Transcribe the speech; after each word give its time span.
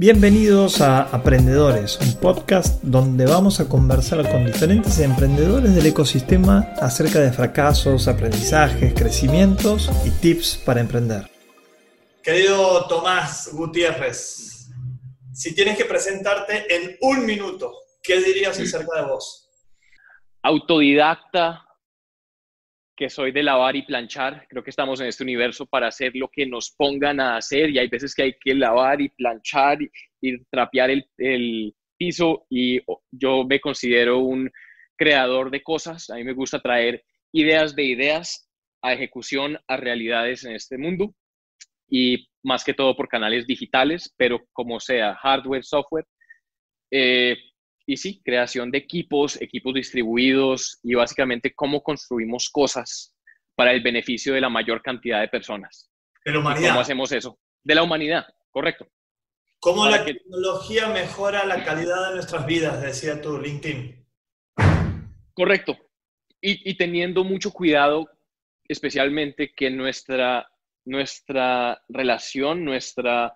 Bienvenidos 0.00 0.80
a 0.80 1.02
Aprendedores, 1.02 1.98
un 2.00 2.20
podcast 2.20 2.80
donde 2.84 3.26
vamos 3.26 3.58
a 3.58 3.68
conversar 3.68 4.30
con 4.30 4.46
diferentes 4.46 5.00
emprendedores 5.00 5.74
del 5.74 5.86
ecosistema 5.86 6.68
acerca 6.80 7.18
de 7.18 7.32
fracasos, 7.32 8.06
aprendizajes, 8.06 8.94
crecimientos 8.94 9.90
y 10.06 10.10
tips 10.10 10.62
para 10.64 10.78
emprender. 10.78 11.28
Querido 12.22 12.86
Tomás 12.86 13.50
Gutiérrez, 13.52 14.70
si 15.32 15.52
tienes 15.56 15.76
que 15.76 15.84
presentarte 15.84 16.72
en 16.72 16.96
un 17.00 17.26
minuto, 17.26 17.72
¿qué 18.00 18.20
dirías 18.20 18.60
acerca 18.60 19.00
de 19.00 19.08
vos? 19.08 19.50
Autodidacta, 20.44 21.66
que 22.98 23.08
soy 23.08 23.30
de 23.30 23.44
lavar 23.44 23.76
y 23.76 23.82
planchar. 23.82 24.44
Creo 24.48 24.64
que 24.64 24.70
estamos 24.70 25.00
en 25.00 25.06
este 25.06 25.22
universo 25.22 25.66
para 25.66 25.86
hacer 25.86 26.16
lo 26.16 26.28
que 26.28 26.44
nos 26.44 26.72
pongan 26.72 27.20
a 27.20 27.36
hacer 27.36 27.70
y 27.70 27.78
hay 27.78 27.86
veces 27.86 28.12
que 28.12 28.24
hay 28.24 28.34
que 28.40 28.56
lavar 28.56 29.00
y 29.00 29.08
planchar 29.08 29.78
y, 30.20 30.44
trapear 30.50 30.90
el, 30.90 31.74
piso 31.96 32.46
y 32.48 32.80
yo 33.10 33.44
me 33.44 33.60
considero 33.60 34.18
un 34.18 34.50
creador 34.96 35.50
de 35.50 35.62
cosas. 35.62 36.10
A 36.10 36.16
mí 36.16 36.24
me 36.24 36.32
gusta 36.32 36.60
traer 36.60 37.04
ideas 37.32 37.74
de 37.74 37.84
ideas 37.84 38.48
a 38.82 38.92
ejecución, 38.92 39.58
a 39.68 39.76
realidades 39.76 40.44
en 40.44 40.54
este 40.54 40.76
mundo 40.76 41.14
y 41.88 42.28
más 42.44 42.64
que 42.64 42.74
todo 42.74 42.96
por 42.96 43.08
canales 43.08 43.46
digitales, 43.46 44.12
pero 44.16 44.44
como 44.52 44.80
sea, 44.80 45.14
hardware, 45.16 45.64
software. 45.64 46.06
Eh, 46.90 47.36
y 47.88 47.96
sí, 47.96 48.20
creación 48.22 48.70
de 48.70 48.76
equipos, 48.76 49.40
equipos 49.40 49.72
distribuidos 49.72 50.78
y 50.82 50.94
básicamente 50.94 51.54
cómo 51.54 51.82
construimos 51.82 52.50
cosas 52.50 53.16
para 53.54 53.72
el 53.72 53.82
beneficio 53.82 54.34
de 54.34 54.42
la 54.42 54.50
mayor 54.50 54.82
cantidad 54.82 55.22
de 55.22 55.28
personas. 55.28 55.90
De 56.22 56.32
la 56.32 56.40
humanidad. 56.40 56.68
¿Cómo 56.68 56.80
hacemos 56.80 57.12
eso? 57.12 57.38
De 57.64 57.74
la 57.74 57.82
humanidad, 57.82 58.26
correcto. 58.50 58.86
¿Cómo 59.58 59.88
la 59.88 60.04
tecnología 60.04 60.88
mejora 60.88 61.46
la 61.46 61.64
calidad 61.64 62.10
de 62.10 62.16
nuestras 62.16 62.44
vidas? 62.44 62.82
Decía 62.82 63.22
tu 63.22 63.40
LinkedIn. 63.40 64.06
Correcto. 65.32 65.78
Y, 66.42 66.70
y 66.70 66.76
teniendo 66.76 67.24
mucho 67.24 67.52
cuidado, 67.52 68.06
especialmente 68.68 69.54
que 69.56 69.70
nuestra, 69.70 70.46
nuestra 70.84 71.82
relación, 71.88 72.66
nuestra 72.66 73.34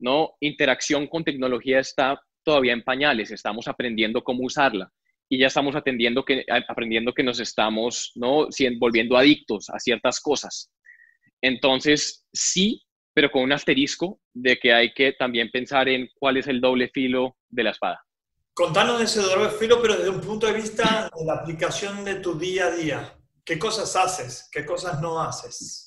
¿no? 0.00 0.34
interacción 0.40 1.06
con 1.06 1.22
tecnología 1.22 1.78
está 1.78 2.20
todavía 2.44 2.72
en 2.72 2.82
pañales, 2.82 3.30
estamos 3.30 3.68
aprendiendo 3.68 4.22
cómo 4.22 4.44
usarla 4.44 4.90
y 5.28 5.38
ya 5.38 5.46
estamos 5.46 5.74
atendiendo 5.74 6.24
que, 6.24 6.44
aprendiendo 6.68 7.14
que 7.14 7.22
nos 7.22 7.40
estamos 7.40 8.12
¿no? 8.16 8.48
volviendo 8.78 9.16
adictos 9.16 9.70
a 9.70 9.78
ciertas 9.78 10.20
cosas. 10.20 10.70
Entonces, 11.40 12.26
sí, 12.32 12.82
pero 13.14 13.30
con 13.30 13.42
un 13.42 13.52
asterisco 13.52 14.20
de 14.34 14.58
que 14.58 14.72
hay 14.72 14.92
que 14.92 15.12
también 15.12 15.50
pensar 15.50 15.88
en 15.88 16.08
cuál 16.14 16.36
es 16.36 16.48
el 16.48 16.60
doble 16.60 16.90
filo 16.92 17.36
de 17.48 17.64
la 17.64 17.70
espada. 17.70 18.04
Contanos 18.54 18.98
de 18.98 19.04
ese 19.06 19.22
doble 19.22 19.48
filo, 19.48 19.80
pero 19.80 19.96
desde 19.96 20.10
un 20.10 20.20
punto 20.20 20.46
de 20.46 20.52
vista 20.52 21.10
de 21.18 21.24
la 21.24 21.34
aplicación 21.36 22.04
de 22.04 22.16
tu 22.16 22.38
día 22.38 22.66
a 22.66 22.76
día. 22.76 23.18
¿Qué 23.42 23.58
cosas 23.58 23.96
haces? 23.96 24.50
¿Qué 24.52 24.66
cosas 24.66 25.00
no 25.00 25.20
haces? 25.20 25.86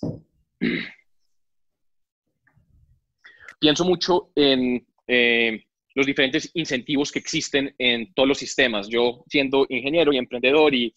Pienso 3.59 3.86
mucho 3.86 4.31
en 4.36 4.86
eh, 5.08 5.65
los 5.96 6.06
diferentes 6.06 6.52
incentivos 6.54 7.12
que 7.12 7.20
existen 7.20 7.74
en 7.78 8.14
todos 8.14 8.28
los 8.28 8.38
sistemas. 8.38 8.88
Yo 8.90 9.24
siendo 9.28 9.66
ingeniero 9.70 10.14
y 10.14 10.18
emprendedor 10.18 10.76
y 10.76 10.94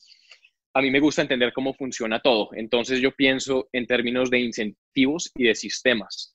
a 0.75 0.83
mí 0.83 0.91
me 0.91 1.01
gusta 1.01 1.23
entender 1.23 1.53
cómo 1.53 1.73
funciona 1.73 2.21
todo. 2.21 2.51
Entonces 2.53 3.01
yo 3.01 3.13
pienso 3.13 3.69
en 3.73 3.87
términos 3.87 4.29
de 4.29 4.41
incentivos 4.41 5.31
y 5.37 5.45
de 5.45 5.55
sistemas. 5.55 6.35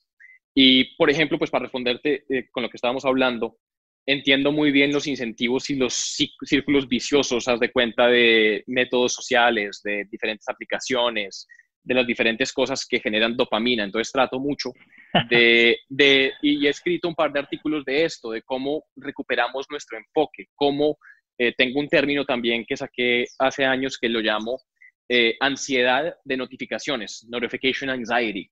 Y, 0.55 0.95
por 0.95 1.09
ejemplo, 1.09 1.37
pues 1.37 1.51
para 1.51 1.63
responderte 1.63 2.25
eh, 2.29 2.47
con 2.51 2.63
lo 2.63 2.69
que 2.69 2.77
estábamos 2.77 3.05
hablando, 3.05 3.57
entiendo 4.05 4.51
muy 4.51 4.71
bien 4.71 4.93
los 4.93 5.07
incentivos 5.07 5.69
y 5.69 5.75
los 5.75 5.93
círculos 5.93 6.87
viciosos, 6.87 7.47
haz 7.47 7.59
de 7.59 7.71
cuenta 7.71 8.07
de 8.07 8.63
métodos 8.67 9.13
sociales, 9.13 9.81
de 9.83 10.05
diferentes 10.09 10.47
aplicaciones, 10.47 11.47
de 11.83 11.93
las 11.93 12.07
diferentes 12.07 12.51
cosas 12.53 12.85
que 12.85 12.99
generan 12.99 13.35
dopamina. 13.35 13.83
Entonces 13.83 14.11
trato 14.11 14.39
mucho 14.39 14.71
de, 15.29 15.77
de, 15.89 16.33
y 16.41 16.65
he 16.65 16.69
escrito 16.69 17.07
un 17.07 17.15
par 17.15 17.31
de 17.31 17.39
artículos 17.39 17.83
de 17.85 18.05
esto, 18.05 18.31
de 18.31 18.41
cómo 18.41 18.85
recuperamos 18.95 19.67
nuestro 19.69 19.97
enfoque, 19.97 20.47
cómo 20.55 20.97
eh, 21.37 21.53
tengo 21.57 21.79
un 21.79 21.89
término 21.89 22.25
también 22.25 22.65
que 22.65 22.77
saqué 22.77 23.25
hace 23.39 23.65
años 23.65 23.97
que 23.97 24.09
lo 24.09 24.19
llamo 24.19 24.61
eh, 25.09 25.35
ansiedad 25.39 26.15
de 26.23 26.37
notificaciones, 26.37 27.25
notification 27.29 27.89
anxiety, 27.89 28.49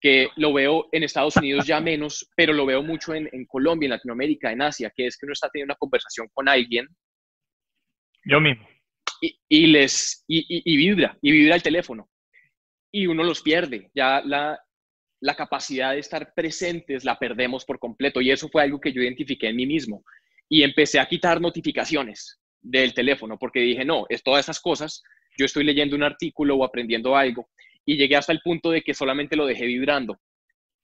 que 0.00 0.28
lo 0.36 0.52
veo 0.52 0.88
en 0.90 1.02
Estados 1.02 1.36
Unidos 1.36 1.66
ya 1.66 1.80
menos, 1.80 2.28
pero 2.34 2.52
lo 2.52 2.64
veo 2.64 2.82
mucho 2.82 3.14
en, 3.14 3.28
en 3.32 3.44
Colombia, 3.46 3.86
en 3.86 3.90
Latinoamérica, 3.90 4.50
en 4.50 4.62
Asia, 4.62 4.92
que 4.94 5.06
es 5.06 5.16
que 5.16 5.26
uno 5.26 5.32
está 5.32 5.48
teniendo 5.48 5.72
una 5.72 5.78
conversación 5.78 6.28
con 6.32 6.48
alguien. 6.48 6.88
Yo 8.24 8.40
mismo. 8.40 8.66
Y, 9.20 9.38
y 9.48 9.66
les, 9.66 10.24
y, 10.26 10.38
y, 10.38 10.62
y 10.64 10.76
vibra, 10.76 11.16
y 11.20 11.30
vibra 11.30 11.54
el 11.54 11.62
teléfono 11.62 12.08
y 12.92 13.06
uno 13.06 13.24
los 13.24 13.42
pierde. 13.42 13.90
Ya 13.94 14.20
la, 14.24 14.60
la 15.20 15.34
capacidad 15.34 15.92
de 15.92 16.00
estar 16.00 16.32
presentes 16.34 17.04
la 17.04 17.18
perdemos 17.18 17.64
por 17.64 17.78
completo 17.78 18.20
y 18.20 18.30
eso 18.30 18.48
fue 18.48 18.62
algo 18.62 18.80
que 18.80 18.92
yo 18.92 19.02
identifiqué 19.02 19.48
en 19.48 19.56
mí 19.56 19.66
mismo 19.66 20.04
y 20.48 20.62
empecé 20.62 21.00
a 21.00 21.06
quitar 21.06 21.40
notificaciones 21.40 22.38
del 22.60 22.92
teléfono 22.92 23.38
porque 23.38 23.60
dije, 23.60 23.84
no, 23.84 24.04
es 24.08 24.22
todas 24.22 24.44
esas 24.44 24.60
cosas, 24.60 25.02
yo 25.36 25.46
estoy 25.46 25.64
leyendo 25.64 25.96
un 25.96 26.02
artículo 26.02 26.56
o 26.56 26.64
aprendiendo 26.64 27.16
algo 27.16 27.48
y 27.84 27.96
llegué 27.96 28.16
hasta 28.16 28.32
el 28.32 28.40
punto 28.40 28.70
de 28.70 28.82
que 28.82 28.94
solamente 28.94 29.34
lo 29.34 29.46
dejé 29.46 29.66
vibrando. 29.66 30.20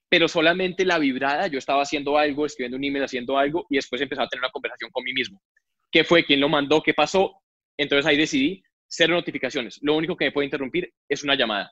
Pero 0.09 0.27
solamente 0.27 0.85
la 0.85 0.97
vibrada, 0.97 1.45
yo 1.47 1.59
estaba 1.59 1.83
haciendo 1.83 2.17
algo, 2.17 2.45
escribiendo 2.47 2.77
un 2.77 2.83
email, 2.83 3.03
haciendo 3.03 3.37
algo 3.37 3.67
y 3.69 3.75
después 3.75 4.01
empecé 4.01 4.23
a 4.23 4.27
tener 4.27 4.41
una 4.41 4.49
conversación 4.49 4.89
con 4.91 5.03
mí 5.03 5.13
mismo. 5.13 5.39
¿Qué 5.91 6.03
fue? 6.03 6.25
¿Quién 6.25 6.39
lo 6.39 6.49
mandó? 6.49 6.81
¿Qué 6.81 6.95
pasó? 6.95 7.41
Entonces 7.77 8.07
ahí 8.07 8.17
decidí 8.17 8.63
cero 8.87 9.13
notificaciones. 9.13 9.79
Lo 9.83 9.95
único 9.95 10.17
que 10.17 10.25
me 10.25 10.31
puede 10.31 10.45
interrumpir 10.45 10.91
es 11.07 11.23
una 11.23 11.35
llamada 11.35 11.71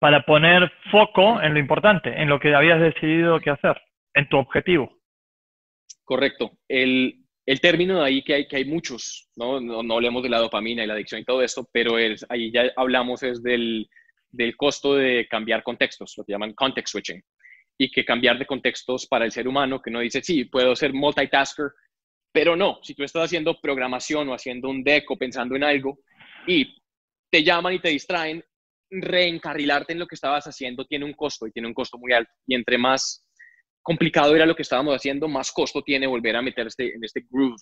para 0.00 0.24
poner 0.24 0.72
foco 0.90 1.40
en 1.42 1.54
lo 1.54 1.60
importante, 1.60 2.20
en 2.20 2.28
lo 2.28 2.40
que 2.40 2.54
habías 2.54 2.80
decidido 2.80 3.38
que 3.38 3.50
hacer, 3.50 3.80
en 4.14 4.28
tu 4.28 4.38
objetivo. 4.38 4.98
Correcto. 6.04 6.52
El, 6.66 7.20
el 7.46 7.60
término 7.60 8.00
de 8.00 8.06
ahí 8.06 8.24
que 8.24 8.34
hay, 8.34 8.48
que 8.48 8.56
hay 8.56 8.64
muchos, 8.64 9.28
¿no? 9.36 9.60
¿no? 9.60 9.82
No, 9.82 9.94
hablemos 9.94 10.22
de 10.22 10.30
la 10.30 10.38
dopamina 10.38 10.82
y 10.82 10.86
la 10.86 10.94
adicción 10.94 11.20
y 11.20 11.24
todo 11.24 11.42
esto, 11.42 11.68
pero 11.70 11.98
es, 11.98 12.24
ahí 12.30 12.50
ya 12.50 12.72
hablamos 12.76 13.22
es 13.22 13.42
del, 13.42 13.88
del 14.30 14.56
costo 14.56 14.96
de 14.96 15.28
cambiar 15.28 15.62
contextos, 15.62 16.14
lo 16.16 16.24
que 16.24 16.32
llaman 16.32 16.54
context 16.54 16.92
switching. 16.92 17.22
Y 17.78 17.90
que 17.90 18.04
cambiar 18.04 18.38
de 18.38 18.46
contextos 18.46 19.06
para 19.06 19.26
el 19.26 19.32
ser 19.32 19.46
humano, 19.46 19.80
que 19.80 19.90
no 19.90 20.00
dice, 20.00 20.22
sí, 20.22 20.46
puedo 20.46 20.74
ser 20.74 20.94
multitasker, 20.94 21.66
pero 22.32 22.56
no, 22.56 22.78
si 22.82 22.94
tú 22.94 23.04
estás 23.04 23.24
haciendo 23.24 23.60
programación 23.60 24.28
o 24.28 24.34
haciendo 24.34 24.68
un 24.68 24.82
deck 24.82 25.10
o 25.10 25.16
pensando 25.16 25.56
en 25.56 25.64
algo 25.64 25.98
y 26.46 26.76
te 27.30 27.42
llaman 27.42 27.74
y 27.74 27.80
te 27.80 27.90
distraen, 27.90 28.44
reencarrilarte 28.90 29.92
en 29.92 30.00
lo 30.00 30.06
que 30.06 30.14
estabas 30.14 30.44
haciendo 30.46 30.84
tiene 30.84 31.04
un 31.04 31.14
costo 31.14 31.46
y 31.46 31.52
tiene 31.52 31.68
un 31.68 31.74
costo 31.74 31.98
muy 31.98 32.12
alto. 32.12 32.32
Y 32.46 32.54
entre 32.54 32.78
más 32.78 33.26
complicado 33.82 34.34
era 34.34 34.46
lo 34.46 34.54
que 34.54 34.62
estábamos 34.62 34.94
haciendo, 34.94 35.28
más 35.28 35.52
costo 35.52 35.82
tiene 35.82 36.06
volver 36.06 36.36
a 36.36 36.42
meterse 36.42 36.94
en 36.94 37.04
este 37.04 37.24
groove, 37.30 37.60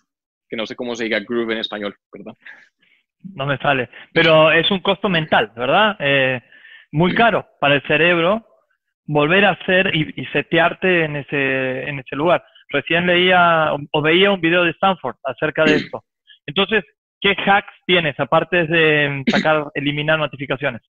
que 0.48 0.56
no 0.56 0.66
sé 0.66 0.74
cómo 0.74 0.94
se 0.94 1.04
diga 1.04 1.20
groove 1.20 1.52
en 1.52 1.58
español, 1.58 1.94
¿verdad? 2.12 2.34
No 3.34 3.46
me 3.46 3.58
sale, 3.58 3.88
pero 4.12 4.52
es 4.52 4.70
un 4.70 4.80
costo 4.80 5.08
mental, 5.08 5.52
¿verdad? 5.54 5.96
Eh, 5.98 6.40
muy 6.92 7.14
caro 7.14 7.46
para 7.60 7.74
el 7.74 7.82
cerebro 7.82 8.46
volver 9.06 9.44
a 9.44 9.52
hacer 9.52 9.94
y, 9.94 10.24
setearte 10.26 11.04
en 11.04 11.16
ese, 11.16 11.88
en 11.88 11.98
ese 11.98 12.14
lugar. 12.14 12.44
Recién 12.68 13.06
leía 13.06 13.72
o 13.92 14.02
veía 14.02 14.30
un 14.30 14.40
video 14.40 14.64
de 14.64 14.70
Stanford 14.72 15.16
acerca 15.24 15.64
de 15.64 15.76
esto. 15.76 16.04
Entonces, 16.46 16.84
¿qué 17.20 17.34
hacks 17.46 17.72
tienes 17.86 18.18
aparte 18.20 18.66
de 18.66 19.24
sacar, 19.28 19.66
eliminar 19.74 20.18
notificaciones? 20.18 20.82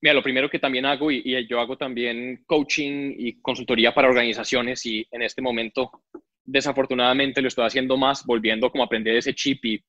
Mira, 0.00 0.14
lo 0.14 0.22
primero 0.22 0.48
que 0.48 0.60
también 0.60 0.86
hago, 0.86 1.10
y, 1.10 1.46
yo 1.48 1.60
hago 1.60 1.76
también 1.76 2.44
coaching 2.46 3.14
y 3.18 3.40
consultoría 3.40 3.92
para 3.92 4.08
organizaciones, 4.08 4.86
y 4.86 5.06
en 5.10 5.22
este 5.22 5.42
momento, 5.42 5.90
desafortunadamente, 6.44 7.42
lo 7.42 7.48
estoy 7.48 7.66
haciendo 7.66 7.96
más, 7.96 8.24
volviendo 8.24 8.70
como 8.70 8.84
a 8.84 8.86
aprender 8.86 9.16
ese 9.16 9.34
chip 9.34 9.64
y 9.64 9.82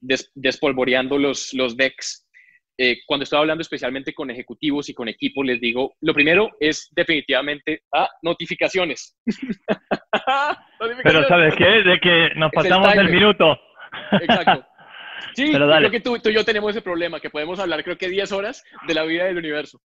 despolvoreando 0.00 1.18
los, 1.18 1.52
los 1.54 1.76
decks. 1.76 2.24
Eh, 2.80 2.98
cuando 3.06 3.24
estoy 3.24 3.40
hablando 3.40 3.62
especialmente 3.62 4.14
con 4.14 4.30
ejecutivos 4.30 4.88
y 4.88 4.94
con 4.94 5.08
equipos, 5.08 5.44
les 5.44 5.60
digo, 5.60 5.96
lo 6.00 6.14
primero 6.14 6.50
es 6.60 6.88
definitivamente 6.92 7.82
ah, 7.92 8.08
notificaciones. 8.22 9.18
Pero 11.02 11.26
¿sabes 11.26 11.56
qué? 11.56 11.82
De 11.82 11.98
que 11.98 12.30
nos 12.36 12.52
pasamos 12.52 12.92
el, 12.92 13.00
el 13.00 13.10
minuto. 13.10 13.58
Exacto. 14.12 14.64
Sí, 15.34 15.52
creo 15.52 15.90
que 15.90 16.00
tú, 16.00 16.16
y 16.16 16.32
yo 16.32 16.44
tenemos 16.44 16.70
ese 16.70 16.82
problema, 16.82 17.20
que 17.20 17.30
podemos 17.30 17.58
hablar 17.58 17.82
creo 17.84 17.98
que 17.98 18.08
10 18.08 18.32
horas 18.32 18.64
de 18.86 18.94
la 18.94 19.04
vida 19.04 19.24
del 19.24 19.38
universo. 19.38 19.80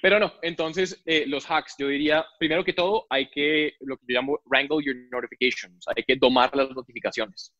Pero 0.00 0.18
no, 0.18 0.32
entonces 0.42 1.00
eh, 1.06 1.24
los 1.28 1.48
hacks, 1.48 1.76
yo 1.78 1.86
diría, 1.86 2.26
primero 2.38 2.64
que 2.64 2.72
todo, 2.72 3.06
hay 3.08 3.28
que, 3.30 3.74
lo 3.80 3.96
que 3.96 4.06
yo 4.08 4.18
llamo 4.18 4.40
wrangle 4.46 4.84
your 4.84 4.96
notifications, 5.12 5.86
hay 5.94 6.02
que 6.02 6.16
domar 6.16 6.54
las 6.56 6.70
notificaciones 6.70 7.54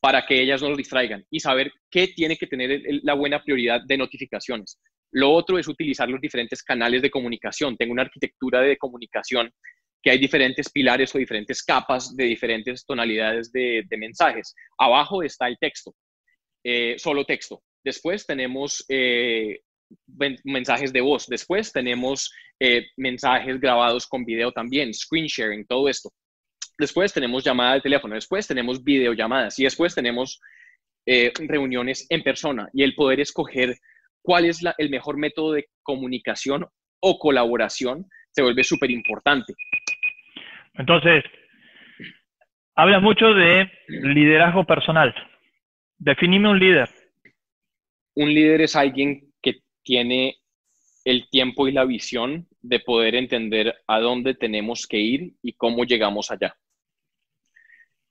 para 0.00 0.26
que 0.26 0.40
ellas 0.40 0.60
no 0.60 0.68
nos 0.68 0.78
distraigan 0.78 1.24
y 1.30 1.40
saber 1.40 1.72
qué 1.90 2.08
tiene 2.08 2.36
que 2.36 2.46
tener 2.46 2.82
la 3.02 3.14
buena 3.14 3.42
prioridad 3.42 3.80
de 3.86 3.96
notificaciones. 3.96 4.78
Lo 5.12 5.30
otro 5.32 5.58
es 5.58 5.68
utilizar 5.68 6.08
los 6.08 6.20
diferentes 6.20 6.62
canales 6.62 7.00
de 7.00 7.10
comunicación. 7.10 7.76
Tengo 7.76 7.92
una 7.92 8.02
arquitectura 8.02 8.60
de 8.60 8.76
comunicación 8.76 9.50
que 10.02 10.10
hay 10.10 10.18
diferentes 10.18 10.70
pilares 10.70 11.14
o 11.14 11.18
diferentes 11.18 11.62
capas 11.62 12.14
de 12.14 12.24
diferentes 12.24 12.84
tonalidades 12.84 13.50
de, 13.50 13.84
mensajes. 13.98 14.54
Abajo 14.78 15.22
está 15.22 15.48
el 15.48 15.56
texto, 15.58 15.94
eh, 16.68 16.98
solo 16.98 17.24
texto. 17.24 17.62
Después 17.84 18.26
tenemos 18.26 18.84
eh, 18.88 19.60
mensajes 20.42 20.92
de 20.92 21.00
voz. 21.00 21.28
Después 21.28 21.72
tenemos 21.72 22.34
eh, 22.58 22.86
mensajes 22.96 23.60
grabados 23.60 24.08
con 24.08 24.24
video 24.24 24.50
también, 24.50 24.92
screen 24.92 25.26
sharing, 25.26 25.64
todo 25.68 25.88
esto. 25.88 26.10
Después 26.76 27.12
tenemos 27.12 27.44
llamada 27.44 27.74
de 27.74 27.82
teléfono. 27.82 28.16
Después 28.16 28.48
tenemos 28.48 28.82
videollamadas. 28.82 29.56
Y 29.60 29.62
después 29.62 29.94
tenemos 29.94 30.40
reuniones 31.06 32.04
en 32.10 32.24
persona. 32.24 32.68
Y 32.72 32.82
el 32.82 32.96
poder 32.96 33.20
escoger 33.20 33.76
cuál 34.20 34.44
es 34.46 34.60
el 34.78 34.90
mejor 34.90 35.18
método 35.18 35.52
de 35.52 35.68
comunicación 35.84 36.66
o 36.98 37.18
colaboración 37.20 38.06
se 38.32 38.42
vuelve 38.42 38.64
súper 38.64 38.90
importante. 38.90 39.54
Entonces, 40.74 41.22
habla 42.74 42.98
mucho 42.98 43.32
de 43.34 43.70
liderazgo 43.86 44.64
personal. 44.64 45.14
Definime 45.98 46.48
un 46.48 46.58
líder. 46.58 46.88
Un 48.14 48.32
líder 48.32 48.62
es 48.62 48.76
alguien 48.76 49.32
que 49.40 49.60
tiene 49.82 50.38
el 51.04 51.28
tiempo 51.30 51.68
y 51.68 51.72
la 51.72 51.84
visión 51.84 52.48
de 52.60 52.80
poder 52.80 53.14
entender 53.14 53.74
a 53.86 54.00
dónde 54.00 54.34
tenemos 54.34 54.86
que 54.86 54.98
ir 54.98 55.34
y 55.42 55.54
cómo 55.54 55.84
llegamos 55.84 56.30
allá. 56.30 56.56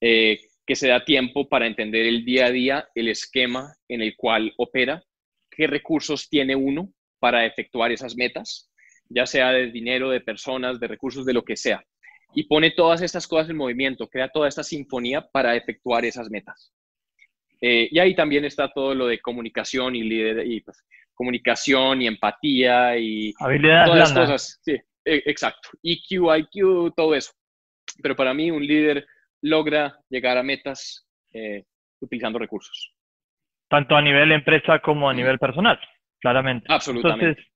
Eh, 0.02 0.40
que 0.66 0.76
se 0.76 0.88
da 0.88 1.06
tiempo 1.06 1.48
para 1.48 1.68
entender 1.68 2.06
el 2.06 2.26
día 2.26 2.48
a 2.48 2.52
día, 2.52 2.90
el 2.96 3.08
esquema 3.08 3.76
en 3.88 4.02
el 4.02 4.16
cual 4.16 4.54
opera 4.58 5.04
qué 5.52 5.68
recursos 5.68 6.28
tiene 6.28 6.56
uno 6.56 6.92
para 7.20 7.46
efectuar 7.46 7.92
esas 7.92 8.16
metas, 8.16 8.72
ya 9.10 9.26
sea 9.26 9.52
de 9.52 9.72
dinero, 9.72 10.10
de 10.10 10.22
personas, 10.22 10.80
de 10.80 10.88
recursos, 10.88 11.26
de 11.26 11.34
lo 11.34 11.44
que 11.44 11.56
sea. 11.56 11.84
Y 12.34 12.46
pone 12.46 12.72
todas 12.72 13.02
estas 13.02 13.28
cosas 13.28 13.50
en 13.50 13.58
movimiento, 13.58 14.10
crea 14.10 14.30
toda 14.30 14.48
esta 14.48 14.64
sinfonía 14.64 15.22
para 15.32 15.56
efectuar 15.56 16.04
esas 16.04 16.30
metas. 16.30 16.74
Eh, 17.68 17.88
y 17.92 18.00
ahí 18.00 18.14
también 18.14 18.46
está 18.46 18.72
todo 18.72 18.94
lo 18.94 19.08
de 19.08 19.20
comunicación 19.20 19.96
y, 19.96 20.04
líder, 20.04 20.46
y 20.46 20.62
pues, 20.62 20.86
comunicación 21.16 22.02
y 22.02 22.08
empatía 22.08 22.98
y 22.98 23.34
Habilidades 23.40 23.86
todas 23.86 24.00
las 24.00 24.14
cosas. 24.14 24.60
Sí, 24.64 24.74
e, 24.74 25.24
exacto. 25.26 25.70
EQ, 25.82 26.30
IQ, 26.38 26.94
todo 26.96 27.16
eso. 27.16 27.32
Pero 28.04 28.16
para 28.16 28.34
mí 28.34 28.52
un 28.52 28.66
líder 28.66 29.08
logra 29.42 29.98
llegar 30.10 30.38
a 30.38 30.44
metas 30.44 31.08
eh, 31.34 31.64
utilizando 32.02 32.38
recursos 32.38 32.96
tanto 33.68 33.96
a 33.96 34.02
nivel 34.02 34.32
empresa 34.32 34.80
como 34.80 35.10
a 35.10 35.14
mm. 35.14 35.18
nivel 35.18 35.40
personal, 35.40 35.80
claramente. 36.20 36.66
Absolutamente. 36.70 37.26
Entonces, 37.26 37.52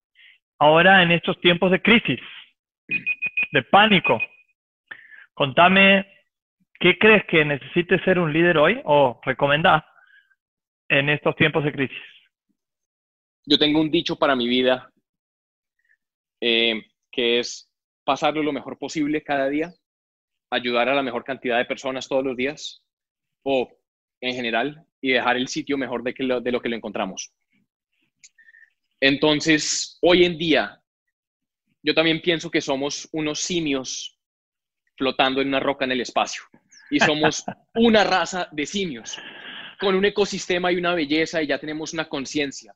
ahora 0.59 1.03
en 1.03 1.11
estos 1.11 1.39
tiempos 1.41 1.71
de 1.71 1.81
crisis, 1.81 2.19
de 3.51 3.63
pánico, 3.63 4.21
contame, 5.33 6.07
¿qué 6.79 6.97
crees 6.97 7.25
que 7.25 7.45
necesite 7.45 8.03
ser 8.03 8.19
un 8.19 8.33
líder 8.33 8.57
hoy 8.57 8.81
o 8.83 9.19
recomendar 9.23 9.85
en 10.89 11.09
estos 11.09 11.35
tiempos 11.35 11.63
de 11.63 11.71
crisis? 11.71 11.97
Yo 13.45 13.57
tengo 13.57 13.79
un 13.79 13.89
dicho 13.89 14.17
para 14.17 14.35
mi 14.35 14.47
vida 14.47 14.91
eh, 16.41 16.81
que 17.11 17.39
es 17.39 17.69
pasarlo 18.03 18.43
lo 18.43 18.53
mejor 18.53 18.77
posible 18.77 19.23
cada 19.23 19.49
día, 19.49 19.73
ayudar 20.49 20.89
a 20.89 20.95
la 20.95 21.03
mejor 21.03 21.23
cantidad 21.23 21.57
de 21.57 21.65
personas 21.65 22.07
todos 22.07 22.23
los 22.23 22.35
días 22.35 22.83
o 23.43 23.69
en 24.21 24.35
general 24.35 24.85
y 25.01 25.11
dejar 25.11 25.37
el 25.37 25.47
sitio 25.47 25.77
mejor 25.77 26.03
de, 26.03 26.13
que 26.13 26.23
lo, 26.23 26.41
de 26.41 26.51
lo 26.51 26.61
que 26.61 26.69
lo 26.69 26.75
encontramos. 26.75 27.31
Entonces, 28.99 29.97
hoy 30.01 30.25
en 30.25 30.37
día, 30.37 30.81
yo 31.81 31.93
también 31.93 32.21
pienso 32.21 32.51
que 32.51 32.61
somos 32.61 33.07
unos 33.13 33.39
simios 33.39 34.17
flotando 34.97 35.41
en 35.41 35.47
una 35.47 35.59
roca 35.59 35.85
en 35.85 35.93
el 35.93 36.01
espacio. 36.01 36.43
Y 36.91 36.99
somos 36.99 37.45
una 37.75 38.03
raza 38.03 38.49
de 38.51 38.65
simios, 38.65 39.17
con 39.79 39.95
un 39.95 40.05
ecosistema 40.05 40.71
y 40.71 40.75
una 40.75 40.93
belleza 40.93 41.41
y 41.41 41.47
ya 41.47 41.57
tenemos 41.57 41.93
una 41.93 42.07
conciencia. 42.07 42.75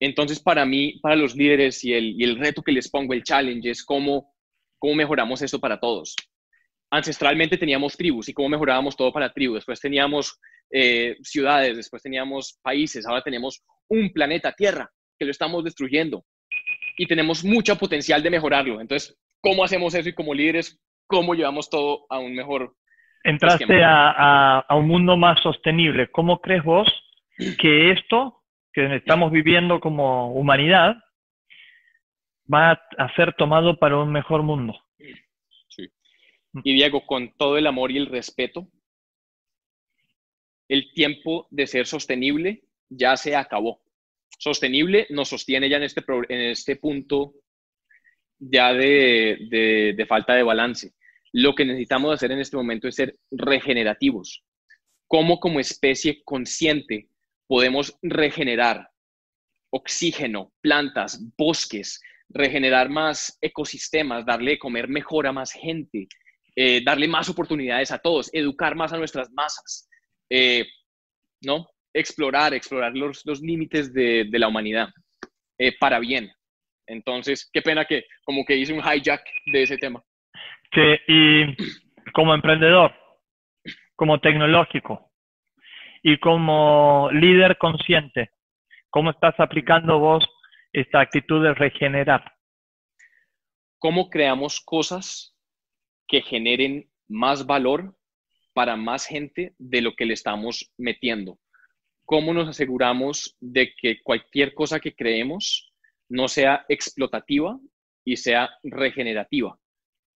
Entonces, 0.00 0.40
para 0.40 0.64
mí, 0.64 0.98
para 1.02 1.16
los 1.16 1.34
líderes 1.34 1.82
y 1.84 1.92
el, 1.92 2.20
y 2.20 2.24
el, 2.24 2.38
reto 2.38 2.62
que 2.62 2.72
les 2.72 2.88
pongo, 2.88 3.14
el 3.14 3.24
challenge, 3.24 3.70
es 3.70 3.84
cómo, 3.84 4.34
cómo 4.78 4.94
mejoramos 4.94 5.42
eso 5.42 5.58
para 5.58 5.80
todos. 5.80 6.14
Ancestralmente 6.90 7.56
teníamos 7.56 7.96
tribus 7.96 8.28
y 8.28 8.32
cómo 8.32 8.50
mejorábamos 8.50 8.96
todo 8.96 9.12
para 9.12 9.32
tribus. 9.32 9.56
Después 9.56 9.80
teníamos 9.80 10.38
eh, 10.70 11.16
ciudades, 11.22 11.76
después 11.76 12.02
teníamos 12.02 12.58
países, 12.62 13.06
ahora 13.06 13.22
tenemos 13.22 13.62
un 13.88 14.12
planeta 14.12 14.52
Tierra 14.52 14.90
que 15.18 15.24
lo 15.24 15.30
estamos 15.30 15.64
destruyendo 15.64 16.24
y 16.96 17.06
tenemos 17.06 17.42
mucho 17.44 17.76
potencial 17.76 18.22
de 18.22 18.30
mejorarlo. 18.30 18.80
Entonces, 18.80 19.16
¿cómo 19.40 19.64
hacemos 19.64 19.94
eso 19.94 20.08
y 20.08 20.14
como 20.14 20.34
líderes, 20.34 20.78
cómo 21.06 21.34
llevamos 21.34 21.68
todo 21.70 22.06
a 22.08 22.18
un 22.18 22.34
mejor... 22.34 22.76
Entraste 23.26 23.82
a, 23.82 24.60
a, 24.60 24.76
un 24.76 24.86
mundo 24.86 25.16
más 25.16 25.42
sostenible. 25.42 26.08
¿Cómo 26.12 26.40
crees 26.40 26.62
vos 26.62 26.86
que 27.58 27.90
esto 27.90 28.44
que 28.72 28.94
estamos 28.94 29.32
viviendo 29.32 29.80
como 29.80 30.32
humanidad 30.32 30.94
va 32.52 32.80
a 32.96 33.14
ser 33.16 33.34
tomado 33.34 33.80
para 33.80 33.98
un 33.98 34.12
mejor 34.12 34.44
mundo? 34.44 34.78
Sí. 35.66 35.88
Y 36.62 36.74
Diego, 36.74 37.04
con 37.04 37.36
todo 37.36 37.58
el 37.58 37.66
amor 37.66 37.90
y 37.90 37.96
el 37.96 38.06
respeto, 38.06 38.68
el 40.68 40.92
tiempo 40.92 41.48
de 41.50 41.66
ser 41.66 41.86
sostenible 41.88 42.62
ya 42.88 43.16
se 43.16 43.34
acabó. 43.34 43.82
Sostenible 44.38 45.08
nos 45.10 45.30
sostiene 45.30 45.68
ya 45.68 45.78
en 45.78 45.82
este, 45.82 46.04
en 46.28 46.40
este 46.42 46.76
punto 46.76 47.34
ya 48.38 48.72
de, 48.72 49.94
de 49.96 50.06
falta 50.06 50.34
de 50.34 50.44
balance. 50.44 50.94
Lo 51.38 51.54
que 51.54 51.66
necesitamos 51.66 52.14
hacer 52.14 52.32
en 52.32 52.38
este 52.38 52.56
momento 52.56 52.88
es 52.88 52.94
ser 52.94 53.14
regenerativos. 53.30 54.42
¿Cómo 55.06 55.38
como 55.38 55.60
especie 55.60 56.22
consciente 56.24 57.10
podemos 57.46 57.94
regenerar 58.00 58.88
oxígeno, 59.68 60.54
plantas, 60.62 61.22
bosques, 61.36 62.00
regenerar 62.30 62.88
más 62.88 63.36
ecosistemas, 63.42 64.24
darle 64.24 64.52
de 64.52 64.58
comer 64.58 64.88
mejor 64.88 65.26
a 65.26 65.32
más 65.32 65.52
gente, 65.52 66.08
eh, 66.56 66.82
darle 66.82 67.06
más 67.06 67.28
oportunidades 67.28 67.90
a 67.90 67.98
todos, 67.98 68.30
educar 68.32 68.74
más 68.74 68.94
a 68.94 68.96
nuestras 68.96 69.30
masas, 69.32 69.90
eh, 70.30 70.64
¿no? 71.42 71.68
Explorar, 71.92 72.54
explorar 72.54 72.94
los, 72.96 73.22
límites 73.42 73.92
de, 73.92 74.24
de, 74.30 74.38
la 74.38 74.48
humanidad 74.48 74.88
eh, 75.58 75.76
para 75.78 75.98
bien. 75.98 76.32
Entonces, 76.86 77.46
qué 77.52 77.60
pena 77.60 77.84
que 77.84 78.04
como 78.24 78.42
que 78.42 78.56
hice 78.56 78.72
un 78.72 78.80
hijack 78.80 79.22
de 79.52 79.62
ese 79.62 79.76
tema. 79.76 80.02
Y 81.06 81.56
como 82.12 82.34
emprendedor, 82.34 82.92
como 83.94 84.20
tecnológico 84.20 85.10
y 86.02 86.18
como 86.18 87.10
líder 87.12 87.58
consciente, 87.58 88.30
¿cómo 88.90 89.10
estás 89.10 89.34
aplicando 89.38 89.98
vos 89.98 90.24
esta 90.72 91.00
actitud 91.00 91.42
de 91.42 91.54
regenerar? 91.54 92.32
¿Cómo 93.78 94.10
creamos 94.10 94.60
cosas 94.60 95.36
que 96.06 96.22
generen 96.22 96.88
más 97.08 97.46
valor 97.46 97.94
para 98.56 98.76
más 98.76 99.06
gente 99.06 99.54
de 99.58 99.82
lo 99.82 99.94
que 99.94 100.06
le 100.06 100.14
estamos 100.14 100.72
metiendo. 100.78 101.38
¿Cómo 102.06 102.32
nos 102.32 102.48
aseguramos 102.48 103.36
de 103.38 103.74
que 103.74 104.00
cualquier 104.02 104.54
cosa 104.54 104.80
que 104.80 104.94
creemos 104.94 105.72
no 106.08 106.26
sea 106.28 106.64
explotativa 106.68 107.58
y 108.02 108.16
sea 108.16 108.48
regenerativa? 108.62 109.58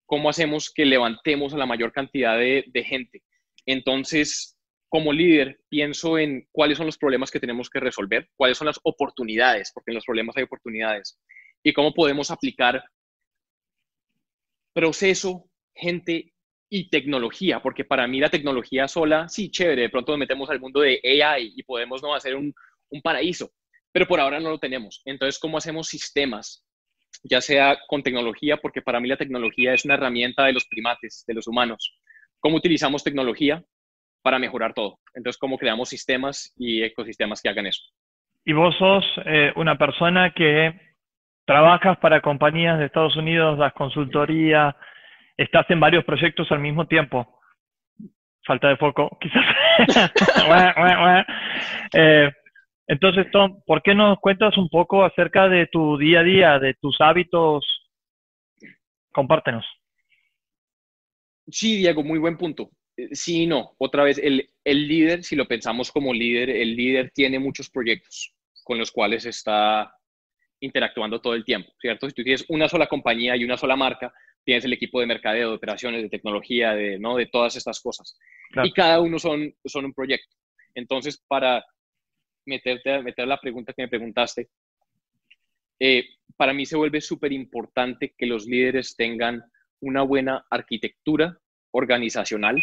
¿Cómo 0.08 0.30
hacemos 0.30 0.70
que 0.70 0.86
levantemos 0.86 1.52
a 1.52 1.58
la 1.58 1.66
mayor 1.66 1.92
cantidad 1.92 2.38
de, 2.38 2.84
gente? 2.86 3.22
Entonces, 3.66 4.58
como 4.88 5.12
líder, 5.12 5.60
pienso 5.68 6.16
en 6.16 6.48
cuáles 6.50 6.78
son 6.78 6.86
los 6.86 6.96
problemas 6.96 7.30
que 7.30 7.38
tenemos 7.38 7.68
que 7.68 7.78
resolver, 7.78 8.30
cuáles 8.34 8.56
son 8.56 8.68
las 8.68 8.80
oportunidades, 8.84 9.70
porque 9.70 9.90
en 9.90 9.96
los 9.96 10.06
problemas 10.06 10.34
hay 10.38 10.44
oportunidades, 10.44 11.20
y 11.62 11.74
cómo 11.74 11.92
podemos 11.92 12.30
aplicar 12.30 12.82
proceso, 14.72 15.50
gente 15.74 16.32
y 16.70 16.88
tecnología, 16.88 17.60
porque 17.60 17.84
para 17.84 18.06
mí 18.06 18.18
la 18.18 18.30
tecnología 18.30 18.88
sola, 18.88 19.28
sí, 19.28 19.50
chévere, 19.50 19.82
de 19.82 19.90
pronto 19.90 20.12
nos 20.12 20.20
metemos 20.20 20.48
al 20.48 20.58
mundo 20.58 20.80
de 20.80 21.02
AI 21.04 21.52
y 21.54 21.62
podemos 21.64 22.02
no 22.02 22.14
hacer 22.14 22.34
un, 22.34 22.54
un 22.88 23.02
paraíso, 23.02 23.52
pero 23.92 24.08
por 24.08 24.20
ahora 24.20 24.40
no 24.40 24.48
lo 24.48 24.58
tenemos. 24.58 25.02
Entonces, 25.04 25.38
¿cómo 25.38 25.58
hacemos 25.58 25.86
sistemas? 25.86 26.64
Ya 27.24 27.40
sea 27.40 27.78
con 27.88 28.02
tecnología, 28.02 28.58
porque 28.58 28.82
para 28.82 29.00
mí 29.00 29.08
la 29.08 29.16
tecnología 29.16 29.74
es 29.74 29.84
una 29.84 29.94
herramienta 29.94 30.44
de 30.44 30.52
los 30.52 30.66
primates, 30.66 31.24
de 31.26 31.34
los 31.34 31.46
humanos. 31.46 31.98
¿Cómo 32.40 32.56
utilizamos 32.56 33.02
tecnología 33.02 33.62
para 34.22 34.38
mejorar 34.38 34.74
todo? 34.74 34.98
Entonces, 35.14 35.38
¿cómo 35.38 35.58
creamos 35.58 35.88
sistemas 35.88 36.52
y 36.56 36.82
ecosistemas 36.82 37.42
que 37.42 37.48
hagan 37.48 37.66
eso? 37.66 37.82
Y 38.44 38.52
vos 38.52 38.74
sos 38.76 39.04
eh, 39.26 39.52
una 39.56 39.76
persona 39.76 40.32
que 40.32 40.72
trabajas 41.44 41.98
para 41.98 42.20
compañías 42.20 42.78
de 42.78 42.86
Estados 42.86 43.16
Unidos, 43.16 43.58
das 43.58 43.72
consultoría, 43.72 44.76
estás 45.36 45.68
en 45.70 45.80
varios 45.80 46.04
proyectos 46.04 46.50
al 46.52 46.60
mismo 46.60 46.86
tiempo. 46.86 47.40
Falta 48.46 48.68
de 48.68 48.76
foco, 48.76 49.18
quizás. 49.20 49.44
Eh, 51.94 52.30
Entonces, 52.88 53.26
Tom, 53.30 53.60
¿por 53.66 53.82
qué 53.82 53.94
no 53.94 54.16
cuentas 54.18 54.56
un 54.56 54.70
poco 54.70 55.04
acerca 55.04 55.46
de 55.46 55.66
tu 55.66 55.98
día 55.98 56.20
a 56.20 56.22
día, 56.22 56.58
de 56.58 56.72
tus 56.72 56.98
hábitos? 57.00 57.64
Compártenos. 59.12 59.66
Sí, 61.46 61.76
Diego, 61.76 62.02
muy 62.02 62.18
buen 62.18 62.38
punto. 62.38 62.70
Eh, 62.96 63.10
sí 63.12 63.42
y 63.42 63.46
no. 63.46 63.74
Otra 63.78 64.04
vez, 64.04 64.16
el, 64.16 64.50
el 64.64 64.88
líder, 64.88 65.22
si 65.22 65.36
lo 65.36 65.46
pensamos 65.46 65.92
como 65.92 66.14
líder, 66.14 66.48
el 66.48 66.74
líder 66.74 67.10
tiene 67.14 67.38
muchos 67.38 67.68
proyectos 67.68 68.34
con 68.64 68.78
los 68.78 68.90
cuales 68.90 69.26
está 69.26 69.94
interactuando 70.60 71.20
todo 71.20 71.34
el 71.34 71.44
tiempo, 71.44 71.70
¿cierto? 71.80 72.08
Si 72.08 72.14
tú 72.14 72.24
tienes 72.24 72.44
una 72.48 72.68
sola 72.68 72.86
compañía 72.86 73.36
y 73.36 73.44
una 73.44 73.58
sola 73.58 73.76
marca, 73.76 74.12
tienes 74.44 74.64
el 74.64 74.72
equipo 74.72 74.98
de 74.98 75.06
mercadeo, 75.06 75.50
de 75.50 75.56
operaciones, 75.56 76.02
de 76.02 76.08
tecnología, 76.08 76.72
de, 76.72 76.98
¿no? 76.98 77.16
de 77.16 77.26
todas 77.26 77.54
estas 77.54 77.80
cosas. 77.80 78.18
Y 78.64 78.72
cada 78.72 79.00
uno 79.00 79.18
son, 79.18 79.54
son 79.66 79.84
un 79.84 79.92
proyecto. 79.92 80.36
Entonces, 80.74 81.22
para 81.28 81.64
meterte, 82.48 83.02
meter 83.02 83.28
la 83.28 83.40
pregunta 83.40 83.72
que 83.72 83.82
me 83.82 83.88
preguntaste, 83.88 84.48
eh, 85.80 86.04
para 86.36 86.52
mí 86.52 86.66
se 86.66 86.76
vuelve 86.76 87.00
súper 87.00 87.32
importante 87.32 88.14
que 88.16 88.26
los 88.26 88.46
líderes 88.46 88.96
tengan 88.96 89.44
una 89.80 90.02
buena 90.02 90.46
arquitectura 90.50 91.38
organizacional 91.70 92.56